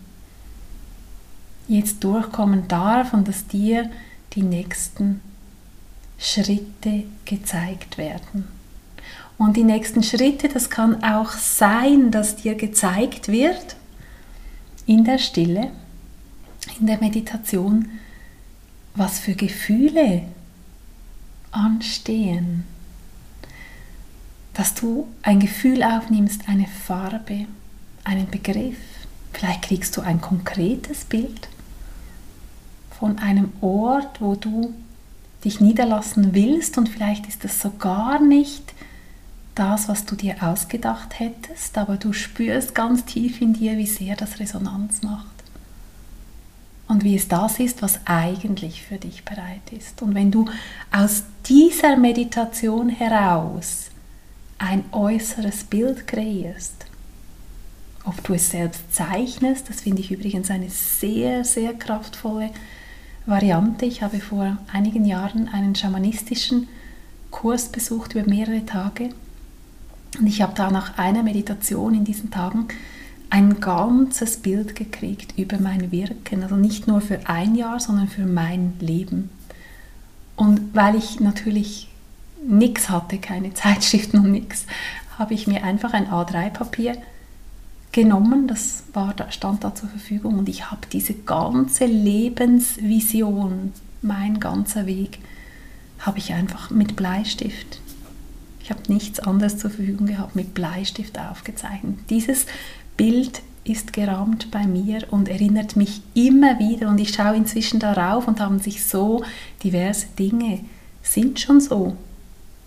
jetzt 1.68 2.02
durchkommen 2.04 2.66
darf 2.68 3.14
und 3.14 3.28
dass 3.28 3.46
dir 3.46 3.90
die 4.34 4.42
nächsten 4.42 5.20
Schritte 6.18 7.04
gezeigt 7.24 7.96
werden. 7.96 8.48
Und 9.38 9.56
die 9.56 9.64
nächsten 9.64 10.02
Schritte, 10.02 10.48
das 10.48 10.68
kann 10.68 11.02
auch 11.02 11.30
sein, 11.30 12.10
dass 12.10 12.36
dir 12.36 12.54
gezeigt 12.54 13.28
wird 13.28 13.76
in 14.86 15.04
der 15.04 15.18
Stille, 15.18 15.70
in 16.80 16.86
der 16.86 16.98
Meditation, 16.98 17.88
was 18.94 19.18
für 19.18 19.34
Gefühle 19.34 20.22
anstehen. 21.50 22.64
Dass 24.54 24.74
du 24.74 25.08
ein 25.22 25.40
Gefühl 25.40 25.82
aufnimmst, 25.82 26.48
eine 26.48 26.66
Farbe, 26.66 27.46
einen 28.04 28.28
Begriff. 28.28 28.76
Vielleicht 29.32 29.62
kriegst 29.62 29.96
du 29.96 30.02
ein 30.02 30.20
konkretes 30.20 31.04
Bild 31.04 31.48
von 32.98 33.18
einem 33.18 33.52
Ort, 33.60 34.20
wo 34.20 34.34
du 34.34 34.74
dich 35.44 35.60
niederlassen 35.60 36.34
willst 36.34 36.78
und 36.78 36.88
vielleicht 36.88 37.26
ist 37.26 37.44
es 37.44 37.60
so 37.60 37.70
gar 37.70 38.20
nicht 38.20 38.74
das, 39.54 39.88
was 39.88 40.04
du 40.04 40.14
dir 40.14 40.36
ausgedacht 40.42 41.18
hättest, 41.18 41.76
aber 41.76 41.96
du 41.96 42.12
spürst 42.12 42.74
ganz 42.74 43.04
tief 43.04 43.40
in 43.40 43.52
dir, 43.52 43.76
wie 43.76 43.86
sehr 43.86 44.16
das 44.16 44.38
Resonanz 44.38 45.02
macht. 45.02 45.26
Und 46.92 47.04
wie 47.04 47.16
es 47.16 47.26
das 47.26 47.58
ist, 47.58 47.80
was 47.80 48.00
eigentlich 48.04 48.82
für 48.82 48.98
dich 48.98 49.24
bereit 49.24 49.62
ist. 49.70 50.02
Und 50.02 50.14
wenn 50.14 50.30
du 50.30 50.44
aus 50.94 51.22
dieser 51.46 51.96
Meditation 51.96 52.90
heraus 52.90 53.86
ein 54.58 54.84
äußeres 54.92 55.64
Bild 55.64 56.06
kreierst, 56.06 56.84
ob 58.04 58.22
du 58.24 58.34
es 58.34 58.50
selbst 58.50 58.94
zeichnest, 58.94 59.70
das 59.70 59.80
finde 59.80 60.02
ich 60.02 60.12
übrigens 60.12 60.50
eine 60.50 60.68
sehr, 60.68 61.46
sehr 61.46 61.72
kraftvolle 61.72 62.50
Variante. 63.24 63.86
Ich 63.86 64.02
habe 64.02 64.20
vor 64.20 64.58
einigen 64.70 65.06
Jahren 65.06 65.48
einen 65.48 65.74
schamanistischen 65.74 66.68
Kurs 67.30 67.70
besucht 67.70 68.14
über 68.14 68.28
mehrere 68.28 68.66
Tage 68.66 69.08
und 70.18 70.26
ich 70.26 70.42
habe 70.42 70.52
da 70.54 70.70
nach 70.70 70.98
einer 70.98 71.22
Meditation 71.22 71.94
in 71.94 72.04
diesen 72.04 72.30
Tagen 72.30 72.68
ein 73.32 73.60
ganzes 73.60 74.36
Bild 74.36 74.76
gekriegt 74.76 75.38
über 75.38 75.58
mein 75.58 75.90
Wirken. 75.90 76.42
Also 76.42 76.54
nicht 76.54 76.86
nur 76.86 77.00
für 77.00 77.18
ein 77.26 77.54
Jahr, 77.54 77.80
sondern 77.80 78.06
für 78.06 78.26
mein 78.26 78.74
Leben. 78.78 79.30
Und 80.36 80.74
weil 80.74 80.96
ich 80.96 81.18
natürlich 81.18 81.88
nichts 82.46 82.90
hatte, 82.90 83.16
keine 83.16 83.54
Zeitschriften 83.54 84.18
und 84.18 84.32
nichts, 84.32 84.66
habe 85.18 85.32
ich 85.32 85.46
mir 85.46 85.64
einfach 85.64 85.94
ein 85.94 86.08
A3-Papier 86.08 86.98
genommen, 87.90 88.48
das 88.48 88.84
war, 88.92 89.14
stand 89.30 89.64
da 89.64 89.74
zur 89.74 89.88
Verfügung 89.88 90.38
und 90.38 90.48
ich 90.50 90.70
habe 90.70 90.82
diese 90.92 91.14
ganze 91.14 91.86
Lebensvision, 91.86 93.72
mein 94.02 94.40
ganzer 94.40 94.84
Weg, 94.84 95.20
habe 96.00 96.18
ich 96.18 96.34
einfach 96.34 96.68
mit 96.70 96.96
Bleistift, 96.96 97.80
ich 98.62 98.70
habe 98.70 98.80
nichts 98.88 99.20
anderes 99.20 99.58
zur 99.58 99.70
Verfügung 99.70 100.06
gehabt, 100.06 100.36
mit 100.36 100.54
Bleistift 100.54 101.18
aufgezeichnet. 101.18 101.98
Dieses 102.10 102.46
Bild 103.02 103.42
ist 103.64 103.92
gerahmt 103.92 104.52
bei 104.52 104.64
mir 104.64 105.08
und 105.10 105.28
erinnert 105.28 105.74
mich 105.74 106.02
immer 106.14 106.60
wieder 106.60 106.88
und 106.88 107.00
ich 107.00 107.12
schaue 107.12 107.34
inzwischen 107.34 107.80
darauf 107.80 108.28
und 108.28 108.38
haben 108.38 108.60
sich 108.60 108.84
so 108.84 109.24
diverse 109.64 110.06
Dinge, 110.16 110.60
sind 111.02 111.40
schon 111.40 111.60
so, 111.60 111.96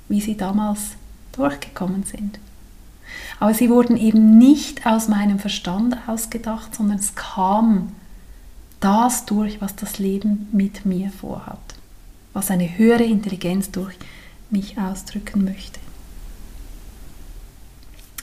wie 0.10 0.20
sie 0.20 0.36
damals 0.36 0.98
durchgekommen 1.32 2.04
sind. 2.04 2.38
Aber 3.40 3.54
sie 3.54 3.70
wurden 3.70 3.96
eben 3.96 4.38
nicht 4.38 4.86
aus 4.86 5.08
meinem 5.08 5.40
Verstand 5.40 5.96
ausgedacht, 6.06 6.76
sondern 6.76 6.98
es 6.98 7.16
kam 7.16 7.94
das 8.82 9.26
durch, 9.26 9.62
was 9.62 9.78
das 9.78 10.00
Leben 10.00 10.50
mit 10.52 10.86
mir 10.86 11.12
vorhat, 11.12 11.76
was 12.34 12.52
eine 12.52 12.78
höhere 12.78 13.06
Intelligenz 13.06 13.72
durch 13.72 13.96
mich 14.50 14.78
ausdrücken 14.78 15.46
möchte. 15.46 15.80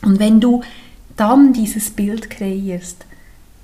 Und 0.03 0.18
wenn 0.18 0.42
du 0.42 0.62
dann 1.16 1.53
dieses 1.53 1.90
Bild 1.90 2.31
kreierst, 2.31 3.05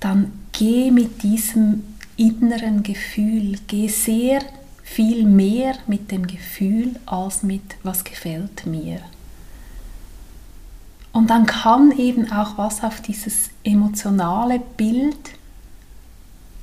dann 0.01 0.33
geh 0.53 0.91
mit 0.91 1.23
diesem 1.23 1.85
inneren 2.17 2.83
Gefühl, 2.83 3.59
geh 3.67 3.89
sehr 3.89 4.41
viel 4.83 5.25
mehr 5.25 5.75
mit 5.87 6.11
dem 6.11 6.27
Gefühl 6.27 6.97
als 7.07 7.43
mit 7.43 7.63
was 7.83 8.05
gefällt 8.05 8.67
mir. 8.67 9.01
Und 11.13 11.31
dann 11.31 11.47
kann 11.47 11.93
eben 11.93 12.31
auch 12.31 12.59
was 12.59 12.83
auf 12.83 13.01
dieses 13.01 13.51
emotionale 13.65 14.61
Bild, 14.61 15.19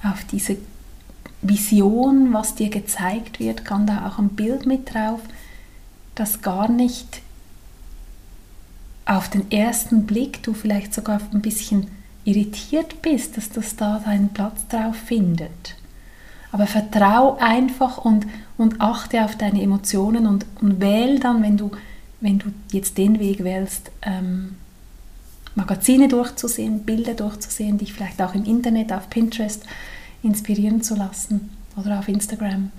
auf 0.04 0.24
diese 0.32 0.58
Vision, 1.42 2.34
was 2.34 2.56
dir 2.56 2.70
gezeigt 2.70 3.40
wird, 3.40 3.66
kann 3.66 3.86
da 3.86 4.08
auch 4.08 4.18
ein 4.18 4.30
Bild 4.30 4.66
mit 4.66 4.94
drauf, 4.94 5.20
das 6.16 6.42
gar 6.42 6.70
nicht 6.70 7.22
auf 9.06 9.30
den 9.30 9.52
ersten 9.52 10.06
Blick 10.06 10.42
du 10.44 10.54
vielleicht 10.54 10.94
sogar 10.94 11.22
ein 11.34 11.42
bisschen 11.42 11.88
irritiert 12.24 13.02
bist, 13.02 13.38
dass 13.38 13.50
das 13.50 13.76
da 13.76 14.02
seinen 14.04 14.30
Platz 14.30 14.68
drauf 14.68 14.96
findet. 14.96 15.76
Aber 16.52 16.68
vertrau 16.68 17.38
einfach 17.40 17.98
und, 17.98 18.26
und 18.58 18.82
achte 18.82 19.24
auf 19.24 19.36
deine 19.36 19.62
Emotionen 19.62 20.26
und, 20.26 20.46
und 20.62 20.80
wähl 20.80 21.20
dann, 21.20 21.44
wenn 21.44 21.58
du 21.58 21.72
wenn 22.26 22.40
du 22.40 22.48
jetzt 22.72 22.98
den 22.98 23.20
Weg 23.20 23.44
wählst, 23.44 23.92
ähm, 24.02 24.56
Magazine 25.54 26.08
durchzusehen, 26.08 26.84
Bilder 26.84 27.14
durchzusehen, 27.14 27.78
dich 27.78 27.94
vielleicht 27.94 28.22
auch 28.22 28.34
im 28.34 28.44
Internet, 28.46 28.92
auf 28.92 29.10
Pinterest 29.10 29.64
inspirieren 30.24 30.82
zu 30.82 30.96
lassen 30.96 31.52
oder 31.78 32.00
auf 32.00 32.08
Instagram, 32.08 32.72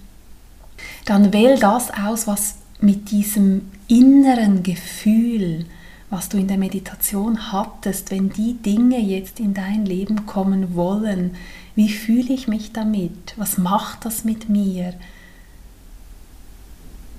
dann 1.05 1.33
wähl 1.33 1.59
das 1.59 1.91
aus, 1.91 2.27
was 2.27 2.57
mit 2.81 3.11
diesem 3.11 3.71
inneren 3.89 4.62
Gefühl, 4.62 5.65
was 6.11 6.29
du 6.29 6.38
in 6.38 6.49
der 6.49 6.59
Meditation 6.59 7.53
hattest, 7.53 8.11
wenn 8.11 8.31
die 8.31 8.55
Dinge 8.55 9.01
jetzt 9.01 9.40
in 9.40 9.55
dein 9.55 9.85
Leben 9.85 10.27
kommen 10.27 10.75
wollen, 10.75 11.37
wie 11.75 11.90
fühle 11.90 12.33
ich 12.33 12.49
mich 12.49 12.73
damit? 12.73 13.35
Was 13.37 13.59
macht 13.59 14.05
das 14.05 14.25
mit 14.25 14.49
mir? 14.49 14.95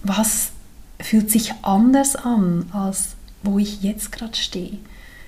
Was 0.04 0.52
fühlt 1.00 1.30
sich 1.30 1.54
anders 1.62 2.16
an, 2.16 2.66
als 2.72 3.16
wo 3.44 3.60
ich 3.60 3.84
jetzt 3.84 4.12
gerade 4.12 4.36
stehe, 4.36 4.80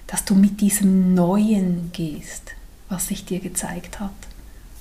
dass 0.08 0.26
du 0.26 0.36
mit 0.36 0.62
diesem 0.62 1.13
Neuen 1.13 1.91
gehst, 1.93 2.54
was 2.88 3.08
sich 3.08 3.26
dir 3.26 3.39
gezeigt 3.39 4.00
hat, 4.00 4.12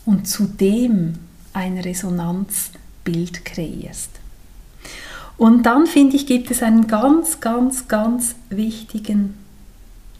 und 0.06 0.26
zudem 0.26 1.18
ein 1.52 1.78
Resonanzbild 1.78 3.44
kreierst. 3.44 4.17
Und 5.38 5.62
dann 5.64 5.86
finde 5.86 6.16
ich, 6.16 6.26
gibt 6.26 6.50
es 6.50 6.62
einen 6.62 6.88
ganz, 6.88 7.40
ganz, 7.40 7.86
ganz 7.86 8.34
wichtigen 8.50 9.34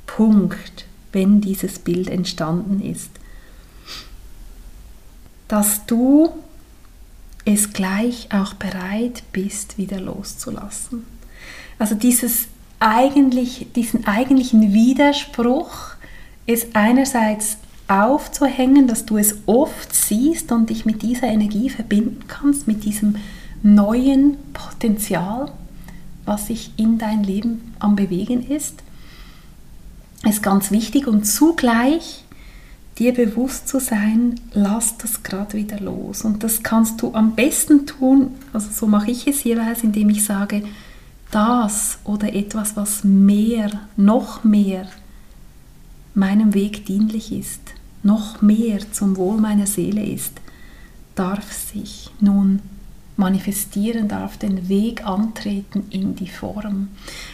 Punkt, 0.07 0.87
wenn 1.13 1.41
dieses 1.41 1.81
Bild 1.81 2.09
entstanden 2.09 2.81
ist, 2.81 3.11
dass 5.49 5.85
du 5.87 6.31
es 7.45 7.73
gleich 7.73 8.29
auch 8.31 8.55
bereit 8.55 9.25
bist, 9.33 9.77
wieder 9.77 10.01
loszulassen. 10.01 11.05
Also 11.79 11.95
dieses 11.95 12.47
eigentlich, 12.79 13.67
diesen 13.75 14.07
eigentlichen 14.07 14.73
Widerspruch, 14.73 15.95
es 16.47 16.75
einerseits 16.75 17.57
aufzuhängen, 17.89 18.87
dass 18.87 19.07
du 19.07 19.17
es 19.17 19.39
oft 19.47 19.95
siehst 19.95 20.53
und 20.53 20.71
dich 20.71 20.85
mit 20.85 21.03
dieser 21.03 21.27
Energie 21.27 21.71
verbinden 21.71 22.25
kannst, 22.29 22.69
mit 22.69 22.85
diesem 22.85 23.17
neuen 23.63 24.37
Potenzial, 24.53 25.51
was 26.25 26.47
sich 26.47 26.73
in 26.77 26.99
dein 26.99 27.25
Leben 27.25 27.75
am 27.79 27.97
Bewegen 27.97 28.49
ist, 28.49 28.83
ist 30.29 30.43
ganz 30.43 30.71
wichtig 30.71 31.07
und 31.07 31.25
zugleich 31.25 32.25
dir 32.99 33.15
bewusst 33.15 33.69
zu 33.69 33.79
sein, 33.79 34.41
lass 34.53 34.99
das 34.99 35.23
gerade 35.23 35.57
wieder 35.57 35.79
los. 35.79 36.23
Und 36.23 36.43
das 36.43 36.63
kannst 36.63 37.01
du 37.01 37.15
am 37.15 37.35
besten 37.35 37.87
tun, 37.87 38.33
also 38.53 38.69
so 38.73 38.87
mache 38.87 39.11
ich 39.11 39.27
es 39.27 39.45
jeweils, 39.45 39.85
indem 39.85 40.11
ich 40.11 40.25
sage, 40.25 40.65
das 41.31 41.99
oder 42.05 42.35
etwas, 42.35 42.77
was 42.77 43.05
mehr, 43.05 43.71
noch 43.97 44.45
mehr 44.45 44.87
meinem 46.15 46.55
Weg 46.55 46.87
dienlich 46.87 47.33
ist, 47.33 47.61
noch 48.03 48.43
mehr 48.43 48.81
zum 48.93 49.17
Wohl 49.17 49.37
meiner 49.39 49.67
Seele 49.67 50.05
ist, 50.05 50.33
darf 51.15 51.53
sich 51.53 52.11
nun 52.21 52.61
manifestieren, 53.19 54.09
darf 54.09 54.37
den 54.37 54.69
Weg 54.69 55.05
antreten 55.05 55.87
in 55.91 56.15
die 56.15 56.29
Form. 56.29 56.89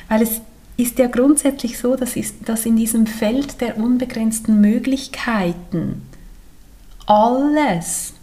Weil 0.09 0.23
es 0.23 0.41
ist 0.77 0.99
ja 0.99 1.07
grundsätzlich 1.07 1.79
so, 1.79 1.95
dass, 1.95 2.17
ist, 2.17 2.49
dass 2.49 2.67
in 2.67 2.77
diesem 2.77 3.07
Feld 3.07 3.61
der 3.61 3.77
unbegrenzten 3.77 4.61
Möglichkeiten 4.61 6.03
alles 7.07 8.15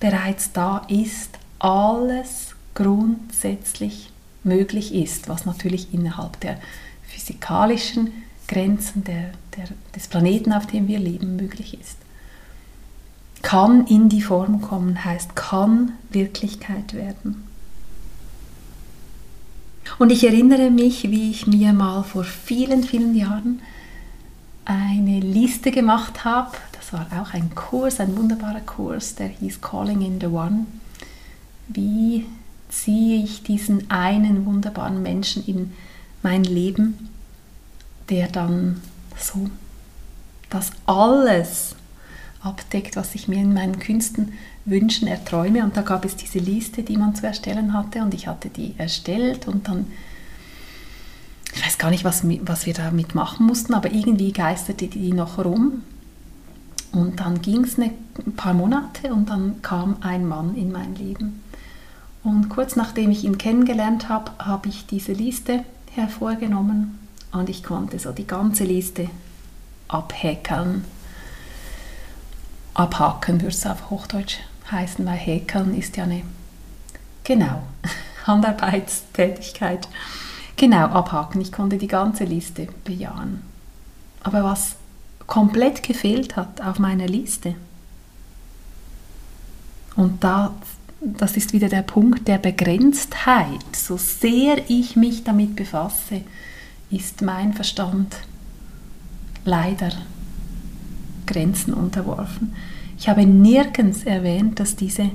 bereits 0.00 0.52
da 0.52 0.84
ist, 0.88 1.38
alles 1.58 2.54
grundsätzlich 2.74 4.10
möglich 4.44 4.94
ist, 4.94 5.28
was 5.28 5.46
natürlich 5.46 5.94
innerhalb 5.94 6.38
der 6.40 6.58
physikalischen 7.08 8.12
Grenzen 8.46 9.04
der, 9.04 9.30
der, 9.56 9.68
des 9.94 10.08
Planeten, 10.08 10.52
auf 10.52 10.66
dem 10.66 10.86
wir 10.86 10.98
leben, 10.98 11.36
möglich 11.36 11.78
ist. 11.80 11.96
Kann 13.42 13.86
in 13.86 14.08
die 14.08 14.22
Form 14.22 14.60
kommen, 14.60 15.04
heißt 15.04 15.36
kann 15.36 15.92
Wirklichkeit 16.10 16.94
werden. 16.94 17.46
Und 19.98 20.10
ich 20.10 20.24
erinnere 20.24 20.70
mich, 20.70 21.10
wie 21.10 21.30
ich 21.30 21.46
mir 21.46 21.72
mal 21.72 22.02
vor 22.02 22.24
vielen, 22.24 22.82
vielen 22.82 23.14
Jahren 23.14 23.60
eine 24.64 25.20
Liste 25.20 25.70
gemacht 25.70 26.24
habe. 26.24 26.56
Das 26.72 26.92
war 26.92 27.06
auch 27.20 27.32
ein 27.32 27.54
Kurs, 27.54 28.00
ein 28.00 28.16
wunderbarer 28.16 28.60
Kurs, 28.60 29.14
der 29.14 29.28
hieß 29.28 29.60
Calling 29.60 30.02
in 30.02 30.20
the 30.20 30.26
One. 30.26 30.66
Wie 31.68 32.26
ziehe 32.68 33.22
ich 33.22 33.42
diesen 33.42 33.90
einen 33.90 34.44
wunderbaren 34.44 35.02
Menschen 35.02 35.44
in 35.46 35.72
mein 36.22 36.44
Leben, 36.44 37.08
der 38.10 38.28
dann 38.28 38.80
so 39.18 39.48
das 40.50 40.72
alles 40.84 41.76
abdeckt, 42.46 42.96
was 42.96 43.14
ich 43.14 43.28
mir 43.28 43.38
in 43.38 43.52
meinen 43.52 43.78
Künsten 43.78 44.32
Wünschen 44.64 45.08
erträume. 45.08 45.62
Und 45.64 45.76
da 45.76 45.82
gab 45.82 46.04
es 46.04 46.16
diese 46.16 46.38
Liste, 46.38 46.82
die 46.82 46.96
man 46.96 47.14
zu 47.14 47.26
erstellen 47.26 47.72
hatte. 47.72 48.02
Und 48.02 48.14
ich 48.14 48.28
hatte 48.28 48.48
die 48.48 48.74
erstellt 48.78 49.48
und 49.48 49.68
dann, 49.68 49.86
ich 51.54 51.64
weiß 51.64 51.78
gar 51.78 51.90
nicht, 51.90 52.04
was, 52.04 52.22
was 52.42 52.66
wir 52.66 52.74
damit 52.74 53.14
machen 53.14 53.46
mussten, 53.46 53.74
aber 53.74 53.90
irgendwie 53.90 54.32
geisterte 54.32 54.86
die 54.86 55.12
noch 55.12 55.44
rum. 55.44 55.82
Und 56.92 57.20
dann 57.20 57.42
ging 57.42 57.64
es 57.64 57.76
ein 57.78 57.92
paar 58.36 58.54
Monate 58.54 59.12
und 59.12 59.28
dann 59.28 59.60
kam 59.62 59.96
ein 60.00 60.26
Mann 60.26 60.54
in 60.56 60.72
mein 60.72 60.94
Leben. 60.94 61.42
Und 62.22 62.48
kurz 62.48 62.74
nachdem 62.74 63.10
ich 63.10 63.24
ihn 63.24 63.38
kennengelernt 63.38 64.08
habe, 64.08 64.32
habe 64.38 64.68
ich 64.68 64.86
diese 64.86 65.12
Liste 65.12 65.62
hervorgenommen 65.92 66.98
und 67.32 67.48
ich 67.48 67.62
konnte 67.62 67.98
so 67.98 68.12
die 68.12 68.26
ganze 68.26 68.64
Liste 68.64 69.08
abhäkeln. 69.88 70.84
Abhaken 72.76 73.40
würde 73.40 73.54
es 73.54 73.66
auf 73.66 73.88
Hochdeutsch 73.88 74.36
heißen, 74.70 75.06
weil 75.06 75.16
Häkeln 75.16 75.74
ist 75.74 75.96
ja 75.96 76.04
eine, 76.04 76.22
genau, 77.24 77.62
Handarbeitstätigkeit. 78.26 79.88
Genau, 80.56 80.84
abhaken. 80.86 81.40
Ich 81.40 81.52
konnte 81.52 81.78
die 81.78 81.88
ganze 81.88 82.24
Liste 82.24 82.68
bejahen. 82.84 83.42
Aber 84.22 84.44
was 84.44 84.76
komplett 85.26 85.82
gefehlt 85.82 86.36
hat 86.36 86.60
auf 86.60 86.78
meiner 86.78 87.06
Liste, 87.06 87.54
und 89.94 90.22
da, 90.22 90.54
das 91.00 91.38
ist 91.38 91.54
wieder 91.54 91.70
der 91.70 91.80
Punkt 91.80 92.28
der 92.28 92.36
Begrenztheit. 92.36 93.74
So 93.74 93.96
sehr 93.96 94.58
ich 94.68 94.94
mich 94.94 95.24
damit 95.24 95.56
befasse, 95.56 96.20
ist 96.90 97.22
mein 97.22 97.54
Verstand 97.54 98.16
leider 99.46 99.92
Grenzen 101.26 101.74
unterworfen. 101.74 102.54
Ich 102.98 103.08
habe 103.08 103.26
nirgends 103.26 104.04
erwähnt, 104.04 104.58
dass 104.58 104.76
diese 104.76 105.10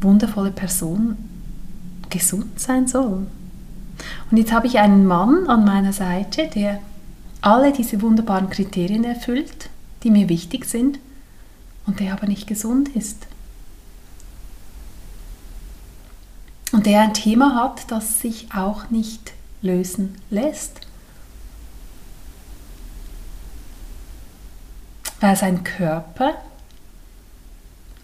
wundervolle 0.00 0.50
Person 0.50 1.16
gesund 2.10 2.58
sein 2.58 2.86
soll. 2.86 3.26
Und 4.30 4.36
jetzt 4.36 4.52
habe 4.52 4.66
ich 4.66 4.78
einen 4.78 5.06
Mann 5.06 5.46
an 5.46 5.64
meiner 5.64 5.92
Seite, 5.92 6.48
der 6.54 6.80
alle 7.40 7.72
diese 7.72 8.00
wunderbaren 8.00 8.50
Kriterien 8.50 9.04
erfüllt, 9.04 9.68
die 10.02 10.10
mir 10.10 10.28
wichtig 10.28 10.64
sind, 10.64 10.98
und 11.86 12.00
der 12.00 12.12
aber 12.12 12.26
nicht 12.26 12.46
gesund 12.46 12.88
ist. 12.90 13.26
Und 16.70 16.86
der 16.86 17.02
ein 17.02 17.14
Thema 17.14 17.54
hat, 17.54 17.90
das 17.90 18.20
sich 18.20 18.48
auch 18.54 18.90
nicht 18.90 19.32
lösen 19.60 20.16
lässt. 20.30 20.80
Weil 25.22 25.36
sein 25.36 25.62
Körper 25.62 26.34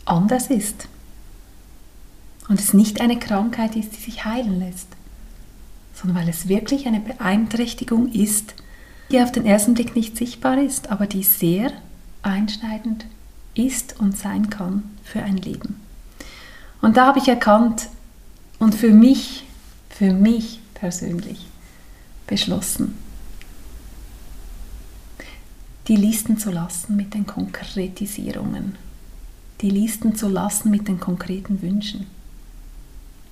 anders 0.04 0.50
ist. 0.50 0.86
Und 2.48 2.60
es 2.60 2.72
nicht 2.72 3.00
eine 3.00 3.18
Krankheit 3.18 3.74
ist, 3.74 3.90
die 3.96 4.00
sich 4.00 4.24
heilen 4.24 4.60
lässt, 4.60 4.86
sondern 5.92 6.22
weil 6.22 6.28
es 6.28 6.48
wirklich 6.48 6.86
eine 6.86 7.00
Beeinträchtigung 7.00 8.12
ist, 8.12 8.54
die 9.10 9.20
auf 9.20 9.32
den 9.32 9.46
ersten 9.46 9.74
Blick 9.74 9.96
nicht 9.96 10.16
sichtbar 10.16 10.58
ist, 10.62 10.92
aber 10.92 11.08
die 11.08 11.24
sehr 11.24 11.72
einschneidend 12.22 13.04
ist 13.54 13.98
und 13.98 14.16
sein 14.16 14.48
kann 14.48 14.84
für 15.02 15.20
ein 15.20 15.38
Leben. 15.38 15.80
Und 16.80 16.96
da 16.96 17.06
habe 17.06 17.18
ich 17.18 17.26
erkannt 17.26 17.88
und 18.60 18.76
für 18.76 18.92
mich, 18.92 19.44
für 19.90 20.12
mich 20.12 20.60
persönlich 20.74 21.48
beschlossen, 22.28 22.96
die 25.88 25.96
Listen 25.96 26.38
zu 26.38 26.50
lassen 26.50 26.96
mit 26.96 27.14
den 27.14 27.26
Konkretisierungen 27.26 28.76
die 29.60 29.70
Listen 29.70 30.14
zu 30.14 30.28
lassen 30.28 30.70
mit 30.70 30.88
den 30.88 31.00
konkreten 31.00 31.60
Wünschen, 31.62 32.06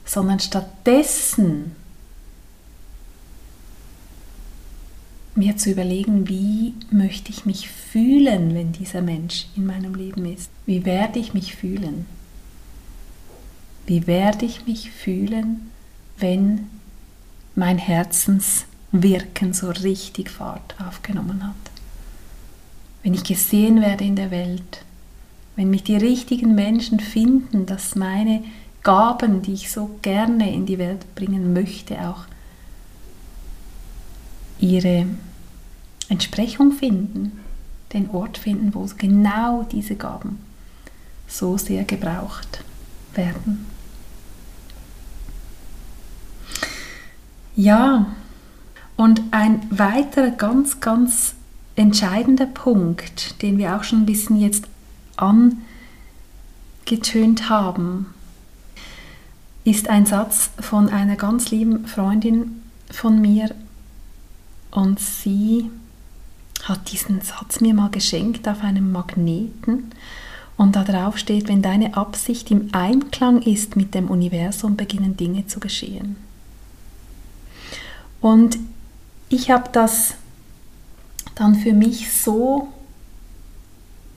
sondern 0.04 0.40
stattdessen 0.40 1.72
mir 5.34 5.56
zu 5.56 5.70
überlegen, 5.70 6.28
wie 6.28 6.74
möchte 6.90 7.30
ich 7.30 7.44
mich 7.44 7.68
fühlen, 7.68 8.54
wenn 8.54 8.72
dieser 8.72 9.02
Mensch 9.02 9.46
in 9.54 9.66
meinem 9.66 9.94
Leben 9.94 10.24
ist? 10.24 10.50
Wie 10.64 10.84
werde 10.84 11.18
ich 11.18 11.34
mich 11.34 11.54
fühlen? 11.54 12.06
Wie 13.86 14.06
werde 14.06 14.46
ich 14.46 14.66
mich 14.66 14.90
fühlen, 14.90 15.70
wenn 16.18 16.68
mein 17.54 17.78
Herzenswirken 17.78 19.52
so 19.52 19.70
richtig 19.70 20.30
Fahrt 20.30 20.74
aufgenommen 20.80 21.46
hat? 21.46 21.75
Wenn 23.06 23.14
ich 23.14 23.22
gesehen 23.22 23.82
werde 23.82 24.02
in 24.02 24.16
der 24.16 24.32
Welt, 24.32 24.82
wenn 25.54 25.70
mich 25.70 25.84
die 25.84 25.94
richtigen 25.94 26.56
Menschen 26.56 26.98
finden, 26.98 27.64
dass 27.64 27.94
meine 27.94 28.42
Gaben, 28.82 29.42
die 29.42 29.52
ich 29.52 29.70
so 29.70 29.96
gerne 30.02 30.52
in 30.52 30.66
die 30.66 30.78
Welt 30.78 31.14
bringen 31.14 31.52
möchte, 31.52 32.00
auch 32.08 32.24
ihre 34.58 35.06
Entsprechung 36.08 36.72
finden, 36.72 37.38
den 37.92 38.10
Ort 38.10 38.38
finden, 38.38 38.74
wo 38.74 38.84
genau 38.98 39.62
diese 39.70 39.94
Gaben 39.94 40.40
so 41.28 41.56
sehr 41.58 41.84
gebraucht 41.84 42.64
werden. 43.14 43.66
Ja, 47.54 48.06
und 48.96 49.22
ein 49.30 49.64
weiterer 49.70 50.30
ganz, 50.32 50.80
ganz 50.80 51.36
entscheidender 51.76 52.46
Punkt, 52.46 53.40
den 53.42 53.58
wir 53.58 53.76
auch 53.76 53.84
schon 53.84 54.00
ein 54.00 54.06
bisschen 54.06 54.40
jetzt 54.40 54.64
angetönt 55.16 57.48
haben, 57.48 58.12
ist 59.64 59.88
ein 59.88 60.06
Satz 60.06 60.50
von 60.60 60.88
einer 60.88 61.16
ganz 61.16 61.50
lieben 61.50 61.86
Freundin 61.86 62.62
von 62.90 63.20
mir 63.20 63.54
und 64.70 65.00
sie 65.00 65.70
hat 66.64 66.92
diesen 66.92 67.20
Satz 67.20 67.60
mir 67.60 67.74
mal 67.74 67.90
geschenkt 67.90 68.48
auf 68.48 68.62
einem 68.62 68.92
Magneten 68.92 69.90
und 70.56 70.76
da 70.76 70.84
drauf 70.84 71.18
steht, 71.18 71.48
wenn 71.48 71.62
deine 71.62 71.96
Absicht 71.96 72.50
im 72.50 72.68
Einklang 72.72 73.42
ist 73.42 73.76
mit 73.76 73.94
dem 73.94 74.08
Universum, 74.08 74.76
beginnen 74.76 75.16
Dinge 75.16 75.46
zu 75.46 75.60
geschehen. 75.60 76.16
Und 78.20 78.58
ich 79.28 79.50
habe 79.50 79.68
das 79.72 80.14
dann 81.36 81.54
für 81.54 81.72
mich 81.72 82.10
so 82.10 82.66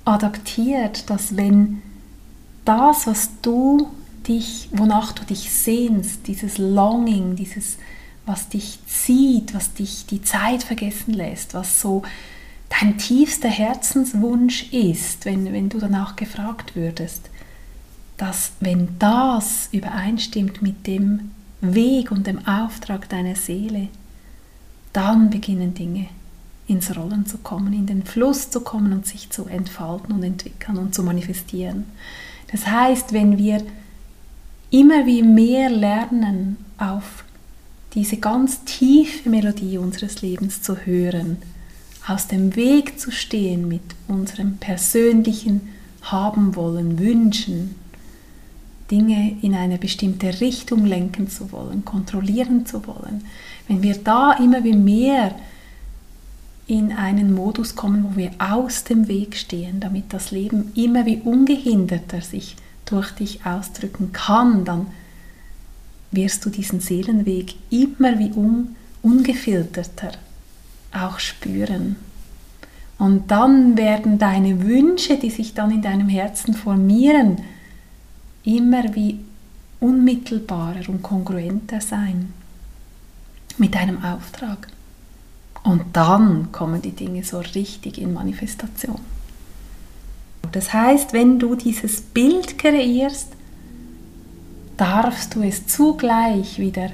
adaptiert, 0.06 1.10
dass 1.12 1.38
wenn 1.38 1.84
das, 2.66 3.06
was 3.06 3.30
du 3.44 3.88
dich, 4.28 4.70
wonach 4.72 5.12
du 5.12 5.24
dich 5.26 5.52
sehnst, 5.52 6.28
dieses 6.28 6.58
Longing, 6.58 7.36
dieses, 7.36 7.78
was 8.26 8.50
dich 8.50 8.80
zieht, 8.88 9.54
was 9.54 9.74
dich 9.74 10.06
die 10.08 10.22
Zeit 10.24 10.64
vergessen 10.64 11.14
lässt, 11.14 11.54
was 11.54 11.80
so 11.82 12.04
dein 12.70 12.98
tiefster 12.98 13.50
Herzenswunsch 13.50 14.72
ist, 14.72 15.26
wenn, 15.26 15.52
wenn 15.52 15.70
du 15.70 15.78
danach 15.78 16.16
gefragt 16.16 16.76
würdest, 16.76 17.30
dass 18.18 18.52
wenn 18.60 18.98
das 18.98 19.70
übereinstimmt 19.72 20.62
mit 20.62 20.88
dem 20.88 21.32
Weg 21.62 22.12
und 22.12 22.28
dem 22.28 22.48
Auftrag 22.48 23.10
deiner 23.10 23.36
Seele, 23.36 23.90
dann 24.94 25.30
beginnen 25.30 25.74
Dinge 25.74 26.08
ins 26.70 26.96
Rollen 26.96 27.26
zu 27.26 27.40
kommen, 27.40 27.74
in 27.74 27.86
den 27.86 28.04
Fluss 28.04 28.50
zu 28.50 28.62
kommen 28.62 28.94
und 28.94 29.06
sich 29.06 29.30
zu 29.30 29.46
entfalten 29.46 30.14
und 30.14 30.24
entwickeln 30.24 30.78
und 30.78 30.94
zu 30.94 31.04
manifestieren. 31.04 31.86
Das 32.52 32.68
heißt, 32.68 33.14
wenn 33.14 33.38
wir 33.38 33.64
immer 34.70 35.06
wie 35.06 35.24
mehr 35.24 35.70
lernen, 35.70 36.58
auf 36.78 37.24
diese 37.94 38.18
ganz 38.18 38.64
tiefe 38.66 39.30
Melodie 39.30 39.78
unseres 39.78 40.22
Lebens 40.22 40.62
zu 40.62 40.78
hören, 40.78 41.38
aus 42.08 42.28
dem 42.28 42.56
Weg 42.56 43.00
zu 43.00 43.12
stehen 43.12 43.68
mit 43.68 43.82
unserem 44.08 44.58
persönlichen 44.58 45.70
Haben 46.02 46.56
wollen, 46.56 47.00
Wünschen, 47.00 47.76
Dinge 48.90 49.38
in 49.42 49.54
eine 49.54 49.78
bestimmte 49.78 50.40
Richtung 50.40 50.86
lenken 50.86 51.30
zu 51.30 51.52
wollen, 51.52 51.86
kontrollieren 51.86 52.66
zu 52.66 52.86
wollen. 52.88 53.24
Wenn 53.68 53.84
wir 53.84 53.96
da 53.96 54.34
immer 54.34 54.64
wie 54.64 54.74
mehr 54.74 55.36
in 56.70 56.92
einen 56.92 57.34
Modus 57.34 57.76
kommen, 57.76 58.06
wo 58.06 58.16
wir 58.16 58.30
aus 58.38 58.84
dem 58.84 59.08
Weg 59.08 59.36
stehen, 59.36 59.80
damit 59.80 60.14
das 60.14 60.30
Leben 60.30 60.72
immer 60.76 61.08
wie 61.08 61.18
ungehinderter 61.18 62.22
sich 62.22 62.56
durch 62.86 63.10
dich 63.12 63.44
ausdrücken 63.44 64.12
kann, 64.14 64.66
dann 64.66 64.86
wirst 66.12 66.46
du 66.46 66.52
diesen 66.52 66.80
Seelenweg 66.80 67.56
immer 67.72 68.20
wie 68.20 68.32
un 68.32 68.76
ungefilterter 69.02 70.12
auch 70.92 71.18
spüren. 71.20 71.96
Und 73.00 73.32
dann 73.32 73.76
werden 73.76 74.20
deine 74.20 74.62
Wünsche, 74.62 75.18
die 75.18 75.30
sich 75.32 75.56
dann 75.56 75.72
in 75.72 75.82
deinem 75.82 76.10
Herzen 76.10 76.54
formieren, 76.54 77.38
immer 78.44 78.94
wie 78.94 79.20
unmittelbarer 79.80 80.88
und 80.88 81.02
kongruenter 81.02 81.82
sein 81.82 82.32
mit 83.58 83.74
deinem 83.74 84.04
Auftrag. 84.04 84.68
Und 85.64 85.84
dann 85.94 86.52
kommen 86.52 86.82
die 86.82 86.92
Dinge 86.92 87.24
so 87.24 87.40
richtig 87.40 87.98
in 87.98 88.14
Manifestation. 88.14 89.00
Das 90.52 90.74
heißt, 90.74 91.14
wenn 91.14 91.38
du 91.38 91.56
dieses 91.56 92.02
Bild 92.02 92.58
kreierst, 92.58 93.28
darfst 94.78 95.36
du 95.36 95.44
es 95.44 95.68
zugleich 95.68 96.58
wieder 96.58 96.90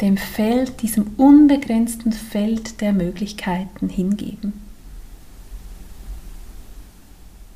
dem 0.00 0.16
Feld, 0.16 0.80
diesem 0.82 1.08
unbegrenzten 1.16 2.12
Feld 2.12 2.80
der 2.80 2.92
Möglichkeiten 2.92 3.88
hingeben. 3.88 4.52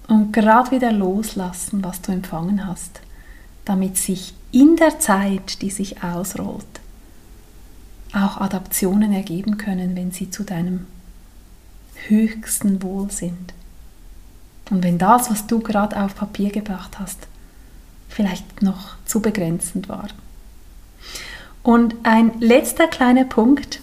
Und 0.08 0.32
gerade 0.32 0.72
wieder 0.72 0.92
loslassen, 0.92 1.84
was 1.84 2.02
du 2.02 2.12
empfangen 2.12 2.66
hast, 2.66 3.00
damit 3.64 3.96
sich 3.96 4.34
in 4.50 4.76
der 4.76 4.98
Zeit, 4.98 5.62
die 5.62 5.70
sich 5.70 6.02
ausrollt, 6.02 6.82
auch 8.12 8.38
Adaptionen 8.38 9.12
ergeben 9.12 9.57
können, 9.59 9.96
wenn 9.96 10.12
sie 10.12 10.31
zu 10.31 10.44
deinem 10.44 10.87
höchsten 12.09 12.83
Wohl 12.83 13.11
sind. 13.11 13.55
Und 14.70 14.83
wenn 14.83 14.98
das, 14.98 15.31
was 15.31 15.46
du 15.46 15.61
gerade 15.61 16.01
auf 16.03 16.14
Papier 16.14 16.51
gebracht 16.51 16.98
hast, 16.98 17.27
vielleicht 18.09 18.62
noch 18.62 18.96
zu 19.05 19.20
begrenzend 19.20 19.88
war. 19.88 20.09
Und 21.62 21.94
ein 22.03 22.40
letzter 22.40 22.88
kleiner 22.88 23.25
Punkt, 23.25 23.81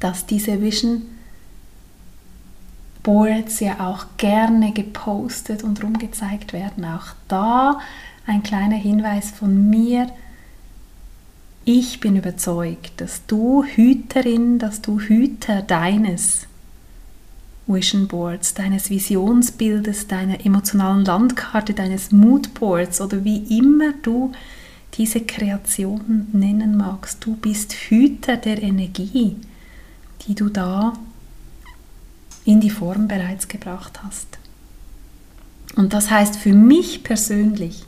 dass 0.00 0.26
diese 0.26 0.60
Vision 0.60 1.02
Boards 3.02 3.60
ja 3.60 3.80
auch 3.80 4.06
gerne 4.16 4.72
gepostet 4.72 5.62
und 5.62 5.82
rumgezeigt 5.82 6.52
werden. 6.52 6.84
Auch 6.84 7.08
da 7.28 7.80
ein 8.26 8.42
kleiner 8.42 8.76
Hinweis 8.76 9.30
von 9.30 9.68
mir. 9.70 10.08
Ich 11.66 11.98
bin 12.00 12.16
überzeugt, 12.16 13.00
dass 13.00 13.24
du 13.26 13.64
Hüterin, 13.64 14.58
dass 14.58 14.82
du 14.82 15.00
Hüter 15.00 15.62
deines 15.62 16.46
Vision 17.66 18.06
Boards, 18.06 18.52
deines 18.52 18.90
Visionsbildes, 18.90 20.06
deiner 20.06 20.44
emotionalen 20.44 21.06
Landkarte, 21.06 21.72
deines 21.72 22.12
Moodboards 22.12 23.00
oder 23.00 23.24
wie 23.24 23.58
immer 23.58 23.94
du 24.02 24.32
diese 24.94 25.22
Kreation 25.22 26.28
nennen 26.32 26.76
magst. 26.76 27.24
Du 27.24 27.34
bist 27.36 27.72
Hüter 27.72 28.36
der 28.36 28.62
Energie, 28.62 29.36
die 30.26 30.34
du 30.34 30.50
da 30.50 30.92
in 32.44 32.60
die 32.60 32.70
Form 32.70 33.08
bereits 33.08 33.48
gebracht 33.48 34.02
hast. 34.02 34.38
Und 35.76 35.94
das 35.94 36.10
heißt 36.10 36.36
für 36.36 36.52
mich 36.52 37.02
persönlich, 37.02 37.84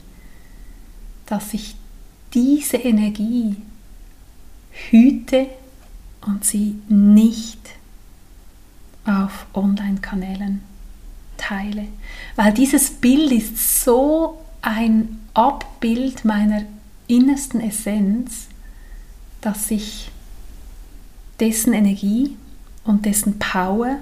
dass 1.27 1.53
ich 1.53 1.77
diese 2.35 2.77
Energie 2.77 3.57
hüte 4.91 5.47
und 6.27 6.45
sie 6.45 6.77
nicht 6.89 7.61
auf 9.05 9.47
Online-Kanälen 9.55 10.63
teile. 11.37 11.87
Weil 12.35 12.53
dieses 12.53 12.91
Bild 12.91 13.33
ist 13.33 13.85
so 13.85 14.39
ein 14.63 15.19
Abbild 15.35 16.25
meiner 16.25 16.63
innersten 17.07 17.61
Essenz, 17.61 18.49
dass 19.41 19.71
ich 19.71 20.11
dessen 21.39 21.73
Energie 21.73 22.37
und 22.85 23.07
dessen 23.07 23.39
Power 23.39 23.99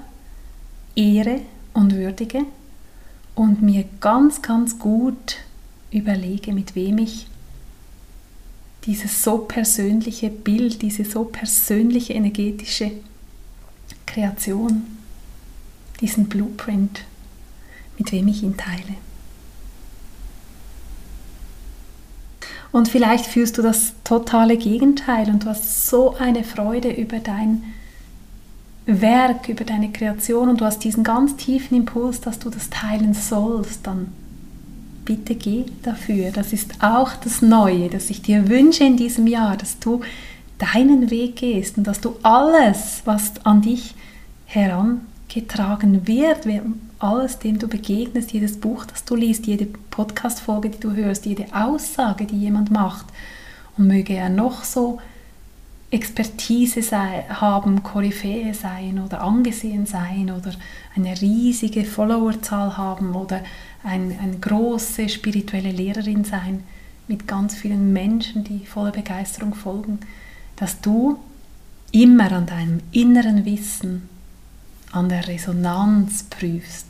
ehre 0.95 1.41
und 1.73 1.95
würdige 1.95 2.45
und 3.35 3.63
mir 3.63 3.85
ganz, 4.01 4.43
ganz 4.43 4.79
gut 4.79 5.39
überlege, 5.91 6.53
mit 6.53 6.75
wem 6.75 6.99
ich 6.99 7.27
dieses 8.87 9.23
so 9.23 9.39
persönliche 9.39 10.31
Bild, 10.31 10.83
diese 10.83 11.05
so 11.05 11.25
persönliche 11.25 12.13
energetische 12.13 12.91
Kreation, 14.07 14.83
diesen 16.01 16.29
Blueprint, 16.29 17.03
mit 17.99 18.13
wem 18.13 18.29
ich 18.29 18.43
ihn 18.43 18.57
teile. 18.57 18.97
Und 22.73 22.89
vielleicht 22.89 23.27
fühlst 23.27 23.57
du 23.57 23.63
das 23.63 23.95
totale 24.03 24.57
Gegenteil 24.57 25.29
und 25.29 25.45
du 25.45 25.47
hast 25.49 25.87
so 25.87 26.17
eine 26.17 26.43
Freude 26.43 26.91
über 26.91 27.21
dein 27.21 27.63
Werk, 28.85 29.49
über 29.49 29.65
deine 29.65 29.93
Kreation 29.93 30.49
und 30.49 30.61
du 30.61 30.65
hast 30.65 30.81
diesen 30.81 31.05
ganz 31.05 31.37
tiefen 31.37 31.77
Impuls, 31.77 32.21
dass 32.21 32.41
du 32.41 32.51
das 32.51 32.71
teilen 32.71 33.15
sollst, 33.15 33.87
dann 33.87 34.13
bitte 35.05 35.35
geh 35.35 35.65
dafür. 35.83 36.31
Das 36.31 36.53
ist 36.53 36.83
auch 36.83 37.13
das 37.17 37.43
Neue, 37.43 37.89
das 37.89 38.11
ich 38.11 38.23
dir 38.23 38.49
wünsche 38.49 38.85
in 38.85 38.97
diesem 38.97 39.27
Jahr, 39.27 39.57
dass 39.57 39.79
du 39.79 40.01
deinen 40.59 41.11
Weg 41.11 41.37
gehst 41.37 41.79
und 41.79 41.87
dass 41.87 42.01
du 42.01 42.17
alles, 42.23 43.03
was 43.05 43.33
an 43.45 43.63
dich 43.63 43.95
herangetragen 44.47 46.07
wird, 46.07 46.47
alles, 46.99 47.39
dem 47.39 47.59
du 47.59 47.69
begegnest, 47.69 48.33
jedes 48.33 48.59
Buch, 48.59 48.85
das 48.87 49.05
du 49.05 49.17
liest, 49.17 49.47
jede 49.47 49.67
Podcast-Folge, 49.91 50.71
die 50.71 50.81
du 50.81 50.93
hörst, 50.93 51.27
jede 51.27 51.47
Aussage, 51.55 52.25
die 52.25 52.39
jemand 52.39 52.71
macht, 52.71 53.07
und 53.77 53.89
möge 53.89 54.15
er 54.15 54.29
noch 54.29 54.63
so 54.63 55.01
Expertise 55.91 56.83
sei, 56.83 57.25
haben, 57.29 57.83
Koryphäe 57.83 58.53
sein 58.53 59.01
oder 59.05 59.23
angesehen 59.23 59.87
sein 59.87 60.31
oder 60.31 60.53
eine 60.97 61.21
riesige 61.21 61.85
Followerzahl 61.85 62.77
haben 62.77 63.15
oder 63.15 63.41
ein, 63.85 64.19
eine 64.19 64.39
große 64.39 65.09
spirituelle 65.09 65.71
Lehrerin 65.71 66.25
sein 66.25 66.65
mit 67.07 67.29
ganz 67.29 67.55
vielen 67.55 67.93
Menschen, 67.93 68.45
die 68.45 68.67
voller 68.67 68.93
Begeisterung 68.93 69.55
folgen, 69.55 70.01
dass 70.57 70.81
du 70.81 71.19
immer 71.93 72.33
an 72.33 72.47
deinem 72.47 72.81
inneren 72.93 73.45
Wissen, 73.45 74.09
an 74.91 75.09
der 75.09 75.29
Resonanz 75.29 76.25
prüfst, 76.25 76.87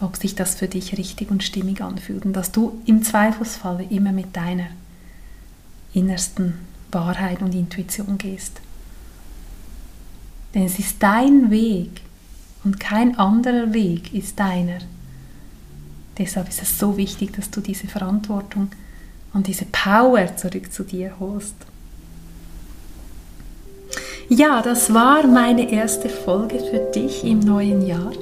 ob 0.00 0.16
sich 0.16 0.34
das 0.34 0.56
für 0.56 0.68
dich 0.68 0.98
richtig 0.98 1.30
und 1.30 1.42
stimmig 1.42 1.80
anfühlt 1.80 2.24
und 2.24 2.32
dass 2.32 2.52
du 2.52 2.80
im 2.84 3.02
Zweifelsfalle 3.02 3.84
immer 3.84 4.12
mit 4.12 4.34
deiner 4.36 4.66
innersten 5.94 6.54
Wahrheit 6.90 7.42
und 7.42 7.54
Intuition 7.54 8.18
gehst. 8.18 8.60
Denn 10.54 10.64
es 10.64 10.78
ist 10.78 10.96
dein 11.02 11.50
Weg 11.50 12.02
und 12.64 12.80
kein 12.80 13.18
anderer 13.18 13.72
Weg 13.72 14.12
ist 14.12 14.38
deiner. 14.38 14.78
Deshalb 16.18 16.48
ist 16.48 16.62
es 16.62 16.78
so 16.78 16.96
wichtig, 16.96 17.32
dass 17.32 17.50
du 17.50 17.60
diese 17.60 17.86
Verantwortung 17.86 18.70
und 19.32 19.46
diese 19.46 19.64
Power 19.64 20.36
zurück 20.36 20.72
zu 20.72 20.84
dir 20.84 21.12
holst. 21.18 21.54
Ja, 24.28 24.62
das 24.62 24.92
war 24.94 25.26
meine 25.26 25.70
erste 25.70 26.08
Folge 26.08 26.58
für 26.58 26.90
dich 26.94 27.24
im 27.24 27.40
neuen 27.40 27.86
Jahr. 27.86 28.12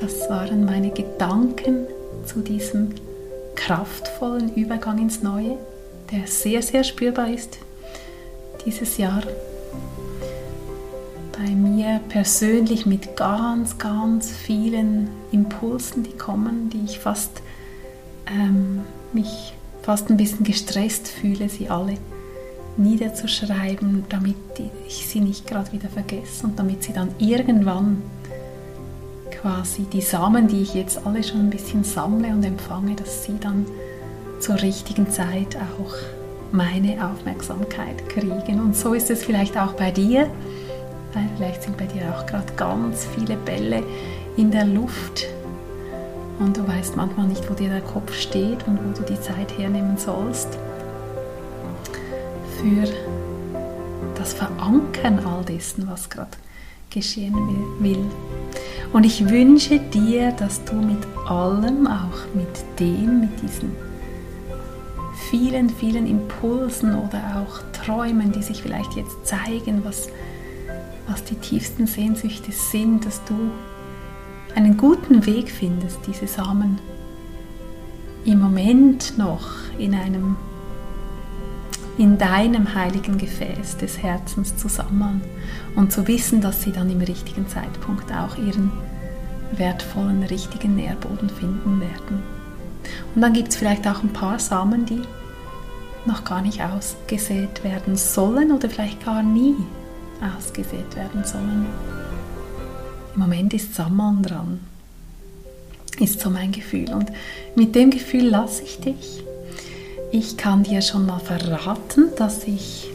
Das 0.00 0.28
waren 0.28 0.64
meine 0.64 0.90
Gedanken 0.90 1.86
zu 2.26 2.40
diesem 2.40 2.94
kraftvollen 3.54 4.54
Übergang 4.54 4.98
ins 4.98 5.22
Neue, 5.22 5.58
der 6.10 6.26
sehr, 6.26 6.62
sehr 6.62 6.84
spürbar 6.84 7.30
ist 7.30 7.58
dieses 8.64 8.96
Jahr. 8.98 9.22
Bei 11.42 11.54
mir 11.54 12.00
persönlich 12.10 12.84
mit 12.84 13.16
ganz, 13.16 13.78
ganz 13.78 14.30
vielen 14.30 15.08
Impulsen, 15.32 16.02
die 16.02 16.12
kommen, 16.12 16.68
die 16.68 16.84
ich 16.84 16.98
fast 16.98 17.40
ähm, 18.26 18.82
mich 19.14 19.54
fast 19.80 20.10
ein 20.10 20.18
bisschen 20.18 20.44
gestresst 20.44 21.08
fühle, 21.08 21.48
sie 21.48 21.70
alle 21.70 21.94
niederzuschreiben, 22.76 24.04
damit 24.10 24.36
ich 24.86 25.08
sie 25.08 25.20
nicht 25.20 25.46
gerade 25.46 25.72
wieder 25.72 25.88
vergesse 25.88 26.46
und 26.46 26.58
damit 26.58 26.82
sie 26.82 26.92
dann 26.92 27.08
irgendwann 27.18 28.02
quasi 29.30 29.84
die 29.84 30.02
Samen, 30.02 30.46
die 30.46 30.60
ich 30.60 30.74
jetzt 30.74 31.06
alle 31.06 31.22
schon 31.22 31.40
ein 31.40 31.50
bisschen 31.50 31.84
sammle 31.84 32.28
und 32.28 32.44
empfange, 32.44 32.96
dass 32.96 33.24
sie 33.24 33.38
dann 33.40 33.64
zur 34.40 34.60
richtigen 34.60 35.10
Zeit 35.10 35.56
auch 35.56 35.94
meine 36.52 37.02
Aufmerksamkeit 37.02 38.10
kriegen. 38.10 38.60
Und 38.60 38.76
so 38.76 38.92
ist 38.92 39.10
es 39.10 39.24
vielleicht 39.24 39.56
auch 39.56 39.72
bei 39.72 39.90
dir, 39.90 40.28
weil 41.12 41.28
vielleicht 41.36 41.62
sind 41.62 41.76
bei 41.76 41.86
dir 41.86 42.02
auch 42.14 42.26
gerade 42.26 42.52
ganz 42.56 43.06
viele 43.14 43.36
Bälle 43.36 43.82
in 44.36 44.50
der 44.50 44.64
Luft. 44.64 45.26
Und 46.38 46.56
du 46.56 46.66
weißt 46.66 46.96
manchmal 46.96 47.26
nicht, 47.26 47.48
wo 47.50 47.54
dir 47.54 47.68
der 47.68 47.82
Kopf 47.82 48.14
steht 48.14 48.66
und 48.66 48.78
wo 48.78 48.98
du 48.98 49.02
die 49.02 49.20
Zeit 49.20 49.56
hernehmen 49.58 49.96
sollst. 49.98 50.48
Für 52.60 52.88
das 54.14 54.32
Verankern 54.32 55.18
all 55.26 55.44
dessen, 55.44 55.88
was 55.88 56.08
gerade 56.08 56.30
geschehen 56.90 57.34
will. 57.78 58.04
Und 58.92 59.04
ich 59.04 59.28
wünsche 59.28 59.78
dir, 59.78 60.32
dass 60.32 60.64
du 60.64 60.74
mit 60.74 61.06
allem, 61.28 61.86
auch 61.86 62.34
mit 62.34 62.80
dem, 62.80 63.20
mit 63.20 63.42
diesen 63.42 63.70
vielen, 65.30 65.70
vielen 65.70 66.06
Impulsen 66.06 66.94
oder 66.96 67.20
auch 67.36 67.60
Träumen, 67.84 68.32
die 68.32 68.42
sich 68.42 68.62
vielleicht 68.62 68.94
jetzt 68.94 69.26
zeigen, 69.26 69.84
was, 69.84 70.08
was 71.10 71.24
die 71.24 71.34
tiefsten 71.34 71.86
Sehnsüchte 71.86 72.52
sind, 72.52 73.04
dass 73.04 73.22
du 73.24 73.34
einen 74.54 74.76
guten 74.76 75.26
Weg 75.26 75.50
findest, 75.50 75.98
diese 76.06 76.26
Samen 76.26 76.78
im 78.24 78.40
Moment 78.40 79.18
noch 79.18 79.48
in 79.78 79.94
einem 79.94 80.36
in 81.98 82.16
deinem 82.16 82.74
heiligen 82.74 83.18
Gefäß 83.18 83.76
des 83.76 84.02
Herzens 84.02 84.56
zu 84.56 84.68
sammeln 84.68 85.20
und 85.76 85.92
zu 85.92 86.08
wissen, 86.08 86.40
dass 86.40 86.62
sie 86.62 86.72
dann 86.72 86.88
im 86.88 87.00
richtigen 87.00 87.46
Zeitpunkt 87.46 88.10
auch 88.10 88.38
ihren 88.38 88.72
wertvollen, 89.52 90.22
richtigen 90.22 90.76
Nährboden 90.76 91.28
finden 91.28 91.80
werden. 91.80 92.22
Und 93.14 93.20
dann 93.20 93.34
gibt 93.34 93.48
es 93.48 93.56
vielleicht 93.56 93.86
auch 93.86 94.02
ein 94.02 94.14
paar 94.14 94.38
Samen, 94.38 94.86
die 94.86 95.02
noch 96.06 96.24
gar 96.24 96.40
nicht 96.40 96.62
ausgesät 96.62 97.62
werden 97.64 97.96
sollen 97.96 98.52
oder 98.52 98.70
vielleicht 98.70 99.04
gar 99.04 99.22
nie 99.22 99.56
ausgesät 100.22 100.96
werden 100.96 101.24
sollen. 101.24 101.66
Im 103.14 103.20
Moment 103.20 103.54
ist 103.54 103.74
Sammeln 103.74 104.22
dran, 104.22 104.60
ist 105.98 106.20
so 106.20 106.30
mein 106.30 106.52
Gefühl. 106.52 106.92
Und 106.92 107.10
mit 107.54 107.74
dem 107.74 107.90
Gefühl 107.90 108.28
lasse 108.28 108.62
ich 108.62 108.80
dich. 108.80 109.24
Ich 110.12 110.36
kann 110.36 110.62
dir 110.62 110.82
schon 110.82 111.06
mal 111.06 111.20
verraten, 111.20 112.08
dass 112.16 112.44
ich 112.44 112.90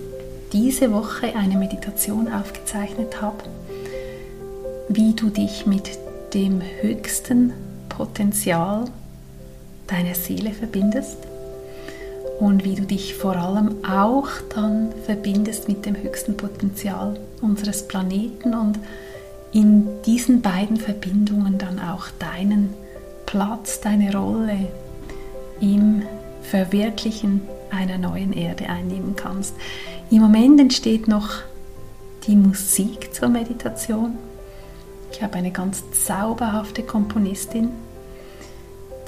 diese 0.53 0.91
Woche 0.91 1.35
eine 1.35 1.57
Meditation 1.57 2.31
aufgezeichnet 2.31 3.21
habe, 3.21 3.43
wie 4.89 5.13
du 5.13 5.29
dich 5.29 5.65
mit 5.65 5.89
dem 6.33 6.61
höchsten 6.81 7.53
Potenzial 7.89 8.85
deiner 9.87 10.15
Seele 10.15 10.51
verbindest 10.51 11.17
und 12.39 12.65
wie 12.65 12.75
du 12.75 12.83
dich 12.83 13.15
vor 13.15 13.35
allem 13.35 13.83
auch 13.85 14.27
dann 14.53 14.91
verbindest 15.05 15.67
mit 15.67 15.85
dem 15.85 15.95
höchsten 15.95 16.35
Potenzial 16.35 17.19
unseres 17.41 17.87
Planeten 17.87 18.53
und 18.53 18.79
in 19.51 19.87
diesen 20.05 20.41
beiden 20.41 20.77
Verbindungen 20.77 21.57
dann 21.57 21.79
auch 21.79 22.07
deinen 22.19 22.73
Platz, 23.25 23.79
deine 23.79 24.13
Rolle 24.15 24.67
im 25.61 26.03
Verwirklichen 26.41 27.41
einer 27.71 27.97
neuen 27.97 28.33
Erde 28.33 28.67
einnehmen 28.67 29.15
kannst. 29.15 29.55
Im 30.11 30.21
Moment 30.21 30.59
entsteht 30.59 31.07
noch 31.07 31.29
die 32.27 32.35
Musik 32.35 33.13
zur 33.13 33.29
Meditation. 33.29 34.17
Ich 35.11 35.23
habe 35.23 35.35
eine 35.35 35.51
ganz 35.51 35.83
zauberhafte 35.91 36.83
Komponistin, 36.83 37.69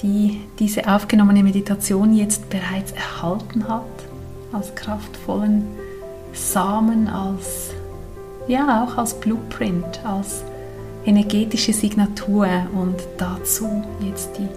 die 0.02 0.42
diese 0.60 0.88
aufgenommene 0.88 1.44
Meditation 1.44 2.14
jetzt 2.14 2.50
bereits 2.50 2.92
erhalten 2.92 3.68
hat, 3.68 3.84
als 4.52 4.74
kraftvollen 4.76 5.66
Samen, 6.34 7.08
als 7.08 7.72
ja 8.48 8.84
auch 8.84 8.98
als 8.98 9.20
Blueprint, 9.20 10.00
als 10.06 10.44
energetische 11.06 11.74
Signatur 11.74 12.48
und 12.74 12.96
dazu 13.18 13.84
jetzt 14.02 14.38
die 14.38 14.48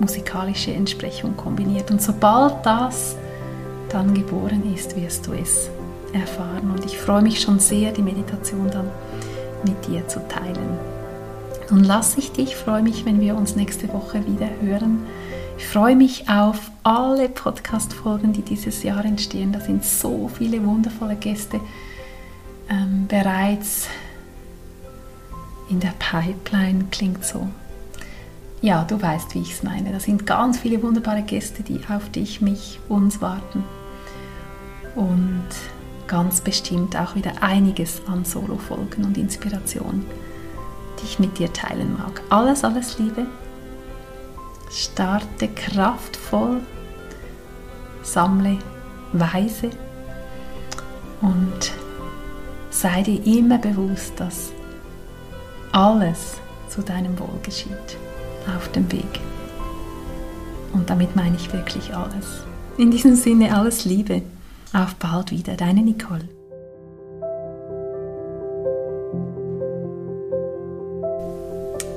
musikalische 0.00 0.72
Entsprechung 0.72 1.36
kombiniert. 1.36 1.90
Und 1.90 2.02
sobald 2.02 2.64
das 2.64 3.16
dann 3.90 4.14
geboren 4.14 4.74
ist, 4.74 4.96
wirst 4.96 5.26
du 5.26 5.32
es 5.32 5.68
erfahren. 6.12 6.70
Und 6.70 6.84
ich 6.84 6.96
freue 6.96 7.22
mich 7.22 7.40
schon 7.40 7.58
sehr, 7.58 7.92
die 7.92 8.02
Meditation 8.02 8.70
dann 8.70 8.90
mit 9.64 9.86
dir 9.86 10.06
zu 10.08 10.20
teilen. 10.28 10.97
Nun 11.70 11.84
lasse 11.84 12.18
ich 12.18 12.32
dich, 12.32 12.56
freue 12.56 12.82
mich, 12.82 13.04
wenn 13.04 13.20
wir 13.20 13.36
uns 13.36 13.54
nächste 13.54 13.92
Woche 13.92 14.26
wieder 14.26 14.48
hören. 14.60 15.06
Ich 15.58 15.66
freue 15.66 15.96
mich 15.96 16.28
auf 16.28 16.70
alle 16.82 17.28
Podcast-Folgen, 17.28 18.32
die 18.32 18.42
dieses 18.42 18.82
Jahr 18.82 19.04
entstehen. 19.04 19.52
Da 19.52 19.60
sind 19.60 19.84
so 19.84 20.28
viele 20.28 20.64
wundervolle 20.64 21.16
Gäste 21.16 21.60
ähm, 22.70 23.06
bereits 23.08 23.88
in 25.68 25.80
der 25.80 25.92
Pipeline, 25.98 26.86
klingt 26.90 27.24
so. 27.24 27.48
Ja, 28.62 28.84
du 28.84 29.00
weißt, 29.00 29.34
wie 29.34 29.40
ich 29.40 29.52
es 29.52 29.62
meine. 29.62 29.92
Da 29.92 30.00
sind 30.00 30.26
ganz 30.26 30.58
viele 30.58 30.82
wunderbare 30.82 31.22
Gäste, 31.22 31.62
die 31.62 31.80
auf 31.88 32.08
dich, 32.10 32.40
mich, 32.40 32.80
uns 32.88 33.20
warten. 33.20 33.62
Und 34.94 35.46
ganz 36.06 36.40
bestimmt 36.40 36.96
auch 36.96 37.14
wieder 37.14 37.42
einiges 37.42 38.00
an 38.06 38.24
Solo-Folgen 38.24 39.04
und 39.04 39.18
Inspiration, 39.18 40.04
die 41.00 41.04
ich 41.04 41.18
mit 41.18 41.38
dir 41.38 41.52
teilen 41.52 41.96
mag. 41.96 42.22
Alles, 42.30 42.64
alles 42.64 42.98
Liebe. 42.98 43.26
Starte 44.70 45.48
kraftvoll, 45.48 46.60
sammle 48.02 48.58
weise 49.12 49.70
und 51.20 51.72
sei 52.70 53.02
dir 53.02 53.24
immer 53.26 53.58
bewusst, 53.58 54.12
dass 54.18 54.52
alles 55.72 56.36
zu 56.68 56.82
deinem 56.82 57.18
Wohl 57.18 57.38
geschieht 57.42 57.96
auf 58.54 58.70
dem 58.72 58.90
Weg. 58.92 59.20
Und 60.72 60.90
damit 60.90 61.16
meine 61.16 61.36
ich 61.36 61.52
wirklich 61.52 61.94
alles. 61.94 62.44
In 62.76 62.90
diesem 62.90 63.16
Sinne 63.16 63.56
alles 63.56 63.84
Liebe. 63.84 64.22
Auf 64.72 64.94
bald 64.96 65.30
wieder, 65.30 65.54
deine 65.54 65.82
Nicole. 65.82 66.28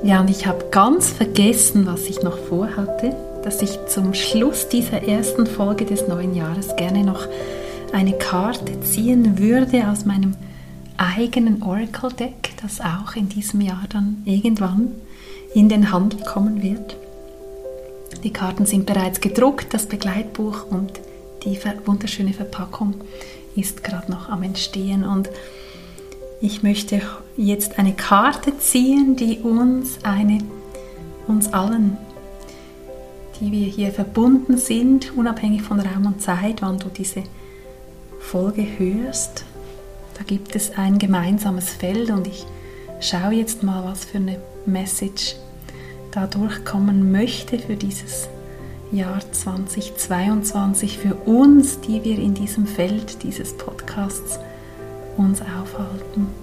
Ja, 0.04 0.20
und 0.20 0.30
ich 0.30 0.46
habe 0.46 0.64
ganz 0.72 1.10
vergessen, 1.10 1.86
was 1.86 2.06
ich 2.06 2.22
noch 2.22 2.36
vorhatte, 2.36 3.14
dass 3.44 3.62
ich 3.62 3.78
zum 3.86 4.14
Schluss 4.14 4.68
dieser 4.68 5.04
ersten 5.04 5.46
Folge 5.46 5.84
des 5.84 6.08
neuen 6.08 6.34
Jahres 6.34 6.74
gerne 6.74 7.04
noch 7.04 7.28
eine 7.92 8.18
Karte 8.18 8.80
ziehen 8.80 9.38
würde 9.38 9.88
aus 9.88 10.04
meinem 10.04 10.34
eigenen 10.96 11.62
Oracle 11.62 12.12
Deck, 12.12 12.50
das 12.60 12.80
auch 12.80 13.14
in 13.14 13.28
diesem 13.28 13.60
Jahr 13.60 13.84
dann 13.90 14.22
irgendwann 14.24 14.92
in 15.54 15.68
den 15.68 15.92
Handel 15.92 16.20
kommen 16.24 16.62
wird. 16.62 16.96
Die 18.24 18.32
Karten 18.32 18.66
sind 18.66 18.86
bereits 18.86 19.20
gedruckt, 19.20 19.72
das 19.72 19.86
Begleitbuch 19.86 20.66
und 20.68 21.00
die 21.44 21.58
wunderschöne 21.84 22.32
Verpackung 22.32 22.94
ist 23.54 23.84
gerade 23.84 24.10
noch 24.10 24.28
am 24.28 24.42
Entstehen 24.42 25.04
und 25.04 25.28
ich 26.42 26.64
möchte 26.64 27.00
jetzt 27.36 27.78
eine 27.78 27.94
Karte 27.94 28.58
ziehen, 28.58 29.14
die 29.16 29.38
uns 29.38 29.98
eine 30.02 30.38
uns 31.28 31.52
allen, 31.52 31.96
die 33.40 33.52
wir 33.52 33.66
hier 33.66 33.92
verbunden 33.92 34.58
sind, 34.58 35.16
unabhängig 35.16 35.62
von 35.62 35.78
Raum 35.78 36.06
und 36.06 36.20
Zeit, 36.20 36.60
wann 36.60 36.80
du 36.80 36.88
diese 36.88 37.22
Folge 38.18 38.66
hörst. 38.76 39.44
Da 40.18 40.24
gibt 40.24 40.56
es 40.56 40.76
ein 40.76 40.98
gemeinsames 40.98 41.70
Feld 41.70 42.10
und 42.10 42.26
ich 42.26 42.44
schaue 42.98 43.34
jetzt 43.34 43.62
mal, 43.62 43.84
was 43.84 44.04
für 44.04 44.18
eine 44.18 44.38
Message 44.66 45.36
da 46.10 46.26
durchkommen 46.26 47.12
möchte 47.12 47.56
für 47.60 47.76
dieses 47.76 48.28
Jahr 48.90 49.20
2022, 49.30 50.98
für 50.98 51.14
uns, 51.14 51.80
die 51.80 52.02
wir 52.02 52.18
in 52.18 52.34
diesem 52.34 52.66
Feld 52.66 53.22
dieses 53.22 53.56
Podcasts 53.56 54.40
uns 55.16 55.40
aufhalten. 55.40 56.41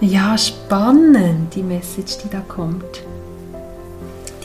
Ja, 0.00 0.38
spannend, 0.38 1.54
die 1.54 1.62
Message, 1.62 2.18
die 2.24 2.30
da 2.30 2.40
kommt. 2.40 3.02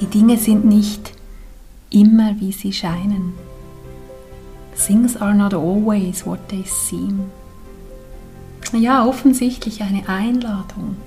Die 0.02 0.06
Dinge 0.06 0.38
sind 0.38 0.66
nicht 0.66 1.14
immer, 1.90 2.36
wie 2.42 2.52
sie 2.52 2.74
scheinen. 2.74 3.34
Things 4.76 5.16
are 5.16 5.34
not 5.34 5.54
always 5.54 6.26
what 6.26 6.40
they 6.50 6.66
seem. 6.66 7.32
Ja, 8.74 9.06
offensichtlich 9.06 9.82
eine 9.82 10.10
Einladung, 10.10 10.98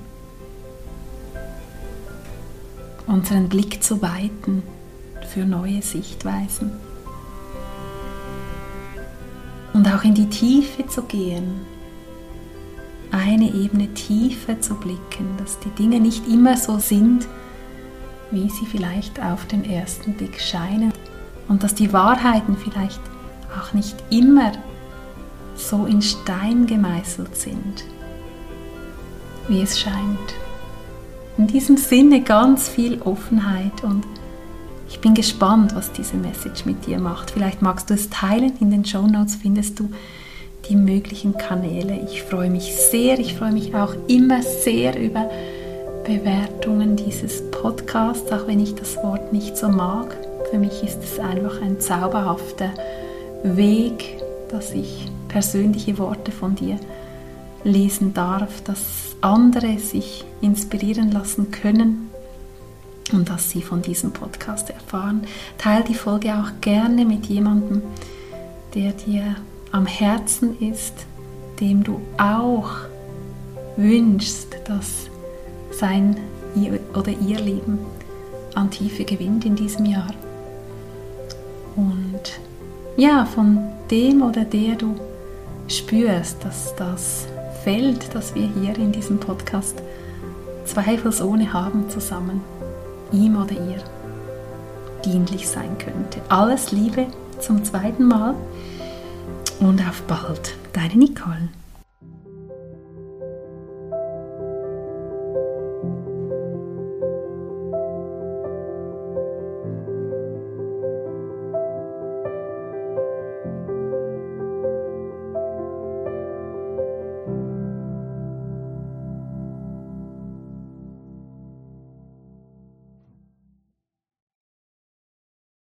unseren 3.06 3.50
Blick 3.50 3.82
zu 3.82 4.00
weiten 4.00 4.62
für 5.28 5.44
neue 5.44 5.82
Sichtweisen 5.82 6.70
und 9.74 9.86
auch 9.92 10.04
in 10.04 10.14
die 10.14 10.30
Tiefe 10.30 10.86
zu 10.86 11.02
gehen 11.02 11.60
eine 13.10 13.52
Ebene 13.52 13.92
tiefer 13.94 14.60
zu 14.60 14.74
blicken, 14.74 15.36
dass 15.38 15.58
die 15.60 15.70
Dinge 15.70 16.00
nicht 16.00 16.26
immer 16.28 16.56
so 16.56 16.78
sind, 16.78 17.26
wie 18.30 18.48
sie 18.50 18.66
vielleicht 18.66 19.22
auf 19.22 19.46
den 19.46 19.64
ersten 19.64 20.14
Blick 20.14 20.40
scheinen 20.40 20.92
und 21.48 21.62
dass 21.62 21.74
die 21.74 21.92
Wahrheiten 21.92 22.56
vielleicht 22.56 23.00
auch 23.58 23.72
nicht 23.72 23.96
immer 24.10 24.52
so 25.54 25.86
in 25.86 26.02
Stein 26.02 26.66
gemeißelt 26.66 27.36
sind, 27.36 27.84
wie 29.48 29.62
es 29.62 29.80
scheint. 29.80 30.34
In 31.36 31.46
diesem 31.46 31.76
Sinne 31.76 32.22
ganz 32.22 32.68
viel 32.68 33.00
Offenheit 33.02 33.82
und 33.82 34.04
ich 34.88 35.00
bin 35.00 35.14
gespannt, 35.14 35.74
was 35.74 35.92
diese 35.92 36.16
Message 36.16 36.64
mit 36.64 36.86
dir 36.86 36.98
macht. 36.98 37.30
Vielleicht 37.30 37.60
magst 37.60 37.90
du 37.90 37.94
es 37.94 38.08
teilen. 38.08 38.54
In 38.60 38.70
den 38.70 38.84
Show 38.86 39.06
Notes 39.06 39.36
findest 39.36 39.78
du 39.78 39.90
die 40.68 40.76
möglichen 40.76 41.36
Kanäle. 41.36 42.00
Ich 42.10 42.22
freue 42.22 42.50
mich 42.50 42.74
sehr. 42.74 43.18
Ich 43.18 43.34
freue 43.34 43.52
mich 43.52 43.74
auch 43.74 43.94
immer 44.06 44.42
sehr 44.42 45.00
über 45.00 45.30
Bewertungen 46.04 46.96
dieses 46.96 47.50
Podcasts, 47.50 48.30
auch 48.32 48.46
wenn 48.46 48.60
ich 48.60 48.74
das 48.74 48.96
Wort 48.96 49.32
nicht 49.32 49.56
so 49.56 49.68
mag. 49.68 50.16
Für 50.50 50.58
mich 50.58 50.82
ist 50.82 51.02
es 51.02 51.18
einfach 51.18 51.60
ein 51.60 51.80
zauberhafter 51.80 52.70
Weg, 53.42 54.16
dass 54.50 54.72
ich 54.72 55.10
persönliche 55.28 55.98
Worte 55.98 56.32
von 56.32 56.54
dir 56.54 56.78
lesen 57.64 58.14
darf, 58.14 58.62
dass 58.62 59.16
andere 59.20 59.78
sich 59.78 60.24
inspirieren 60.40 61.12
lassen 61.12 61.50
können 61.50 62.10
und 63.12 63.28
dass 63.28 63.50
sie 63.50 63.62
von 63.62 63.82
diesem 63.82 64.12
Podcast 64.12 64.70
erfahren. 64.70 65.22
Teil 65.58 65.82
die 65.84 65.94
Folge 65.94 66.34
auch 66.34 66.60
gerne 66.60 67.04
mit 67.04 67.26
jemandem, 67.26 67.82
der 68.74 68.92
dir 68.92 69.36
am 69.72 69.86
Herzen 69.86 70.58
ist, 70.60 70.94
dem 71.60 71.84
du 71.84 72.00
auch 72.18 72.70
wünschst, 73.76 74.56
dass 74.66 75.08
sein 75.70 76.16
oder 76.94 77.12
ihr 77.12 77.38
Leben 77.38 77.78
an 78.54 78.70
Tiefe 78.70 79.04
gewinnt 79.04 79.44
in 79.44 79.54
diesem 79.54 79.86
Jahr. 79.86 80.12
Und 81.76 82.40
ja, 82.96 83.24
von 83.24 83.60
dem 83.90 84.22
oder 84.22 84.44
der 84.44 84.74
du 84.74 84.96
spürst, 85.68 86.44
dass 86.44 86.74
das 86.74 87.26
Feld, 87.62 88.14
das 88.14 88.34
wir 88.34 88.48
hier 88.48 88.76
in 88.76 88.92
diesem 88.92 89.20
Podcast 89.20 89.80
zweifelsohne 90.64 91.52
haben 91.52 91.88
zusammen, 91.88 92.40
ihm 93.12 93.40
oder 93.40 93.52
ihr 93.52 93.82
dienlich 95.04 95.48
sein 95.48 95.78
könnte. 95.78 96.20
Alles 96.28 96.72
Liebe 96.72 97.06
zum 97.40 97.64
zweiten 97.64 98.04
Mal 98.04 98.34
und 99.60 99.80
auf 99.80 100.02
bald, 100.02 100.56
deine 100.72 100.96
Nicole. 100.96 101.48